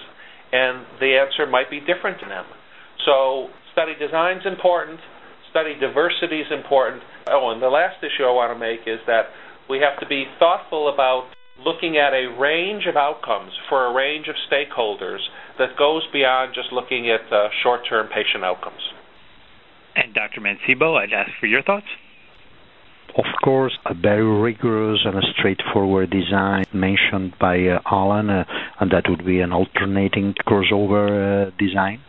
and 0.53 0.85
the 0.99 1.17
answer 1.17 1.49
might 1.49 1.69
be 1.69 1.79
different 1.79 2.19
to 2.21 2.27
them. 2.29 2.45
So, 3.05 3.49
study 3.73 3.97
design 3.97 4.37
is 4.37 4.45
important, 4.45 5.01
study 5.53 5.77
diversity 5.77 6.41
is 6.41 6.49
important. 6.49 7.05
Oh, 7.29 7.53
and 7.53 7.61
the 7.61 7.69
last 7.69 8.01
issue 8.01 8.25
I 8.25 8.33
want 8.33 8.49
to 8.49 8.59
make 8.59 8.89
is 8.89 8.97
that 9.05 9.29
we 9.69 9.77
have 9.85 10.01
to 10.01 10.07
be 10.09 10.25
thoughtful 10.41 10.89
about 10.89 11.29
looking 11.61 11.95
at 11.95 12.11
a 12.11 12.33
range 12.41 12.89
of 12.89 12.97
outcomes 12.97 13.53
for 13.69 13.85
a 13.85 13.93
range 13.93 14.25
of 14.27 14.35
stakeholders 14.49 15.21
that 15.61 15.77
goes 15.77 16.01
beyond 16.11 16.57
just 16.57 16.73
looking 16.73 17.05
at 17.13 17.21
uh, 17.31 17.53
short 17.61 17.81
term 17.87 18.09
patient 18.09 18.43
outcomes. 18.43 18.81
And 19.95 20.11
Dr. 20.11 20.41
Mancebo, 20.41 20.97
I'd 20.97 21.13
ask 21.13 21.29
for 21.39 21.45
your 21.45 21.61
thoughts 21.61 21.85
of 23.15 23.25
course, 23.43 23.77
a 23.85 23.93
very 23.93 24.23
rigorous 24.23 25.01
and 25.05 25.17
a 25.17 25.21
straightforward 25.37 26.09
design 26.09 26.65
mentioned 26.73 27.33
by 27.39 27.59
uh, 27.67 27.79
Alan, 27.85 28.29
uh, 28.29 28.43
and 28.79 28.91
that 28.91 29.03
would 29.07 29.25
be 29.25 29.39
an 29.39 29.53
alternating 29.53 30.33
crossover 30.47 31.47
uh, 31.47 31.51
design. 31.59 32.01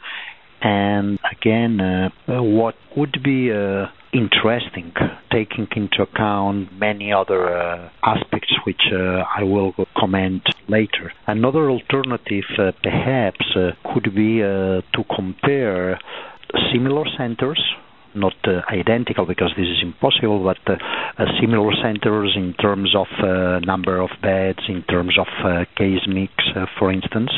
And 0.65 1.19
again, 1.31 1.79
uh, 1.79 2.09
what 2.43 2.75
would 2.97 3.23
be 3.23 3.53
uh, 3.53 3.89
interesting, 4.15 4.95
taking 5.31 5.69
into 5.77 6.03
account 6.03 6.73
many 6.73 7.13
other 7.13 7.55
uh, 7.55 7.91
aspects 8.03 8.51
which 8.65 8.81
I 8.91 9.43
will 9.43 9.75
comment 9.95 10.43
later. 10.67 11.13
Another 11.27 11.69
alternative, 11.69 12.45
perhaps, 12.83 13.45
could 13.93 14.15
be 14.15 14.39
to 14.39 15.05
compare 15.15 15.99
similar 16.73 17.05
centers 17.19 17.61
not 18.17 18.35
uh, 18.45 18.61
identical 18.71 19.27
because 19.27 19.53
this 19.57 19.67
is 19.67 19.83
impossible, 19.83 20.45
but 20.45 20.59
uh, 20.69 20.77
uh, 21.19 21.25
similar 21.41 21.73
centers 21.83 22.33
in 22.37 22.55
terms 22.55 22.95
of 22.95 23.07
number 23.67 24.01
of 24.01 24.11
beds, 24.23 24.61
in 24.69 24.83
terms 24.85 25.19
of 25.19 25.27
case 25.77 26.07
mix, 26.07 26.33
for 26.79 26.93
instance. 26.93 27.31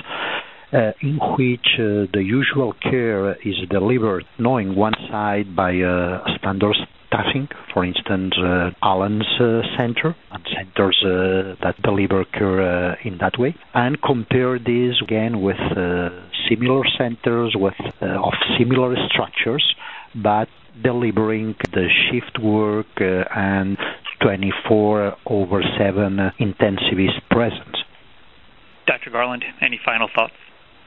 Uh, 0.73 0.91
in 1.01 1.17
which 1.39 1.79
uh, 1.79 2.11
the 2.13 2.21
usual 2.21 2.73
care 2.83 3.35
is 3.47 3.55
delivered, 3.71 4.25
knowing 4.37 4.75
one 4.75 4.95
side 5.09 5.55
by 5.55 5.71
uh, 5.79 6.19
standard 6.41 6.75
staffing, 7.07 7.47
for 7.73 7.85
instance, 7.85 8.35
Alan's 8.83 9.25
center 9.79 10.17
and 10.33 10.45
centers 10.57 10.99
that 11.63 11.81
deliver 11.85 12.25
care 12.25 12.95
in 13.07 13.17
that 13.19 13.39
way, 13.39 13.55
and 13.75 13.97
compare 14.03 14.59
this 14.59 14.97
again 15.01 15.41
with 15.41 15.57
similar 16.49 16.83
centers 16.99 17.55
with 17.55 17.75
of 18.01 18.33
similar 18.59 18.97
structures, 19.09 19.65
but 20.17 20.49
delivering 20.83 21.55
the 21.73 21.87
shift 22.11 22.43
work 22.43 22.87
uh, 23.01 23.25
and 23.37 23.79
24 24.21 25.17
over 25.27 25.63
7 25.79 26.17
intensivist 26.41 27.21
presence. 27.31 27.77
Dr. 28.89 29.11
Garland, 29.11 29.45
any 29.63 29.79
final 29.85 30.09
thoughts? 30.13 30.35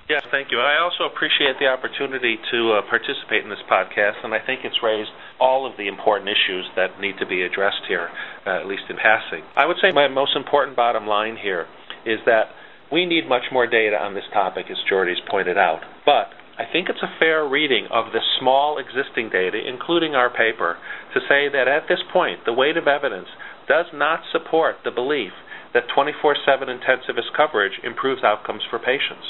Yes, 0.09 0.25
thank 0.31 0.49
you. 0.49 0.57
I 0.57 0.81
also 0.81 1.05
appreciate 1.05 1.61
the 1.61 1.69
opportunity 1.69 2.41
to 2.49 2.73
uh, 2.73 2.81
participate 2.89 3.45
in 3.45 3.49
this 3.53 3.61
podcast, 3.69 4.25
and 4.25 4.33
I 4.33 4.41
think 4.41 4.65
it's 4.65 4.81
raised 4.81 5.13
all 5.39 5.69
of 5.69 5.77
the 5.77 5.85
important 5.85 6.33
issues 6.33 6.65
that 6.75 6.99
need 6.99 7.21
to 7.21 7.27
be 7.27 7.43
addressed 7.43 7.85
here, 7.87 8.09
uh, 8.41 8.57
at 8.57 8.65
least 8.65 8.89
in 8.89 8.97
passing. 8.97 9.45
I 9.55 9.67
would 9.67 9.77
say 9.77 9.93
my 9.93 10.07
most 10.07 10.35
important 10.35 10.75
bottom 10.75 11.05
line 11.05 11.37
here 11.37 11.67
is 12.09 12.17
that 12.25 12.49
we 12.91 13.05
need 13.05 13.29
much 13.29 13.53
more 13.53 13.67
data 13.69 14.01
on 14.01 14.15
this 14.15 14.25
topic, 14.33 14.65
as 14.71 14.81
Jordi's 14.89 15.21
pointed 15.29 15.59
out. 15.59 15.85
But 16.07 16.33
I 16.57 16.65
think 16.65 16.89
it's 16.89 17.05
a 17.05 17.19
fair 17.19 17.47
reading 17.47 17.85
of 17.93 18.09
the 18.11 18.25
small 18.41 18.81
existing 18.81 19.29
data, 19.29 19.61
including 19.61 20.15
our 20.15 20.33
paper, 20.33 20.77
to 21.13 21.19
say 21.29 21.53
that 21.53 21.69
at 21.69 21.85
this 21.87 22.01
point, 22.11 22.49
the 22.49 22.53
weight 22.53 22.77
of 22.77 22.87
evidence 22.87 23.29
does 23.67 23.85
not 23.93 24.21
support 24.31 24.77
the 24.83 24.89
belief 24.89 25.33
that 25.73 25.87
24 25.93 26.35
7 26.45 26.67
intensivist 26.67 27.33
coverage 27.35 27.79
improves 27.83 28.23
outcomes 28.23 28.63
for 28.69 28.79
patients. 28.79 29.25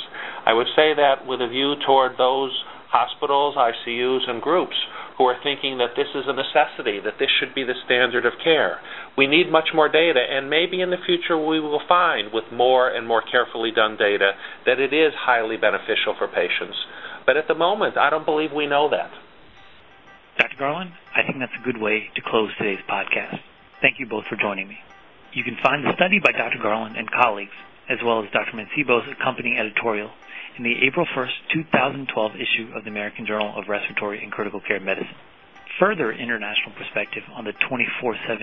I 0.45 0.54
would 0.54 0.67
say 0.75 0.93
that 0.95 1.25
with 1.28 1.41
a 1.41 1.47
view 1.47 1.75
toward 1.86 2.17
those 2.17 2.52
hospitals, 2.89 3.56
ICUs, 3.56 4.30
and 4.30 4.41
groups 4.41 4.75
who 5.17 5.25
are 5.25 5.38
thinking 5.43 5.78
that 5.78 5.93
this 5.95 6.08
is 6.15 6.25
a 6.25 6.34
necessity, 6.34 6.99
that 7.04 7.19
this 7.19 7.30
should 7.39 7.54
be 7.54 7.63
the 7.63 7.75
standard 7.86 8.25
of 8.25 8.34
care. 8.43 8.80
We 9.17 9.28
need 9.28 9.52
much 9.52 9.69
more 9.75 9.89
data, 9.89 10.19
and 10.19 10.49
maybe 10.49 10.82
in 10.82 10.89
the 10.89 11.04
future 11.06 11.38
we 11.38 11.60
will 11.60 11.82
find, 11.88 12.32
with 12.34 12.45
more 12.52 12.89
and 12.89 13.06
more 13.06 13.21
carefully 13.21 13.71
done 13.71 13.97
data, 13.97 14.32
that 14.65 14.80
it 14.80 14.93
is 14.93 15.13
highly 15.19 15.58
beneficial 15.58 16.15
for 16.17 16.28
patients. 16.28 16.78
But 17.25 17.38
at 17.38 17.47
the 17.47 17.54
moment, 17.54 17.97
I 17.97 18.10
don't 18.10 18.25
believe 18.25 18.52
we 18.56 18.65
know 18.65 18.89
that. 18.89 19.12
Dr. 20.39 20.56
Garland, 20.58 20.93
I 21.13 21.21
think 21.28 21.38
that's 21.39 21.52
a 21.60 21.65
good 21.65 21.82
way 21.82 22.10
to 22.15 22.21
close 22.25 22.49
today's 22.58 22.80
podcast. 22.89 23.39
Thank 23.82 23.99
you 23.99 24.08
both 24.08 24.23
for 24.30 24.38
joining 24.38 24.69
me. 24.69 24.78
You 25.32 25.44
can 25.44 25.58
find 25.62 25.86
the 25.86 25.94
study 25.94 26.18
by 26.18 26.32
Dr. 26.32 26.58
Garland 26.58 26.98
and 26.98 27.10
colleagues, 27.10 27.54
as 27.88 28.00
well 28.04 28.24
as 28.24 28.32
Dr. 28.32 28.58
Mancebo's 28.58 29.08
accompanying 29.12 29.60
editorial, 29.60 30.10
in 30.58 30.63
the 30.63 30.84
April 30.88 31.06
1st, 31.06 31.54
2012 31.54 32.36
issue 32.36 32.74
of 32.74 32.84
the 32.84 32.89
American 32.89 33.28
Journal 33.28 33.54
of 33.56 33.70
Respiratory 33.70 34.24
and 34.24 34.32
Critical 34.32 34.60
Care 34.60 34.80
Medicine. 34.80 35.15
Further 35.80 36.12
international 36.12 36.72
perspective 36.76 37.24
on 37.32 37.46
the 37.46 37.54
24-7 37.54 37.86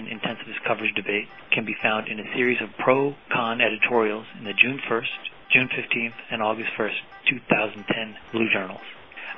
intensivist 0.09 0.63
coverage 0.65 0.95
debate 0.95 1.27
can 1.51 1.65
be 1.65 1.75
found 1.83 2.07
in 2.07 2.21
a 2.21 2.35
series 2.35 2.63
of 2.63 2.71
pro-con 2.79 3.61
editorials 3.61 4.27
in 4.39 4.45
the 4.45 4.55
June 4.55 4.81
1st, 4.89 5.19
June 5.53 5.69
15th, 5.69 6.15
and 6.31 6.41
August 6.41 6.71
1st, 6.79 7.03
2010 7.29 8.17
Blue 8.31 8.49
Journals. 8.49 8.81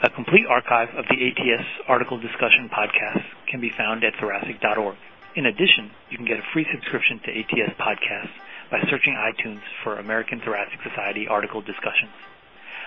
A 0.02 0.10
complete 0.10 0.46
archive 0.46 0.90
of 0.94 1.06
the 1.08 1.16
ATS 1.16 1.66
article 1.88 2.18
discussion 2.18 2.68
podcast 2.68 3.24
can 3.50 3.60
be 3.60 3.70
found 3.70 4.04
at 4.04 4.14
thoracic.org. 4.20 4.96
In 5.38 5.46
addition, 5.46 5.92
you 6.10 6.16
can 6.16 6.26
get 6.26 6.40
a 6.40 6.42
free 6.52 6.66
subscription 6.74 7.20
to 7.20 7.30
ATS 7.30 7.78
Podcasts 7.78 8.34
by 8.72 8.80
searching 8.90 9.14
iTunes 9.14 9.60
for 9.84 9.96
American 9.96 10.40
Thoracic 10.40 10.80
Society 10.82 11.28
article 11.28 11.60
discussions. 11.60 12.10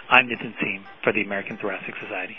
I'm 0.09 0.27
Nitin 0.27 0.59
Seam 0.59 0.83
for 1.01 1.13
the 1.13 1.21
American 1.21 1.55
Thoracic 1.55 1.95
Society. 2.03 2.35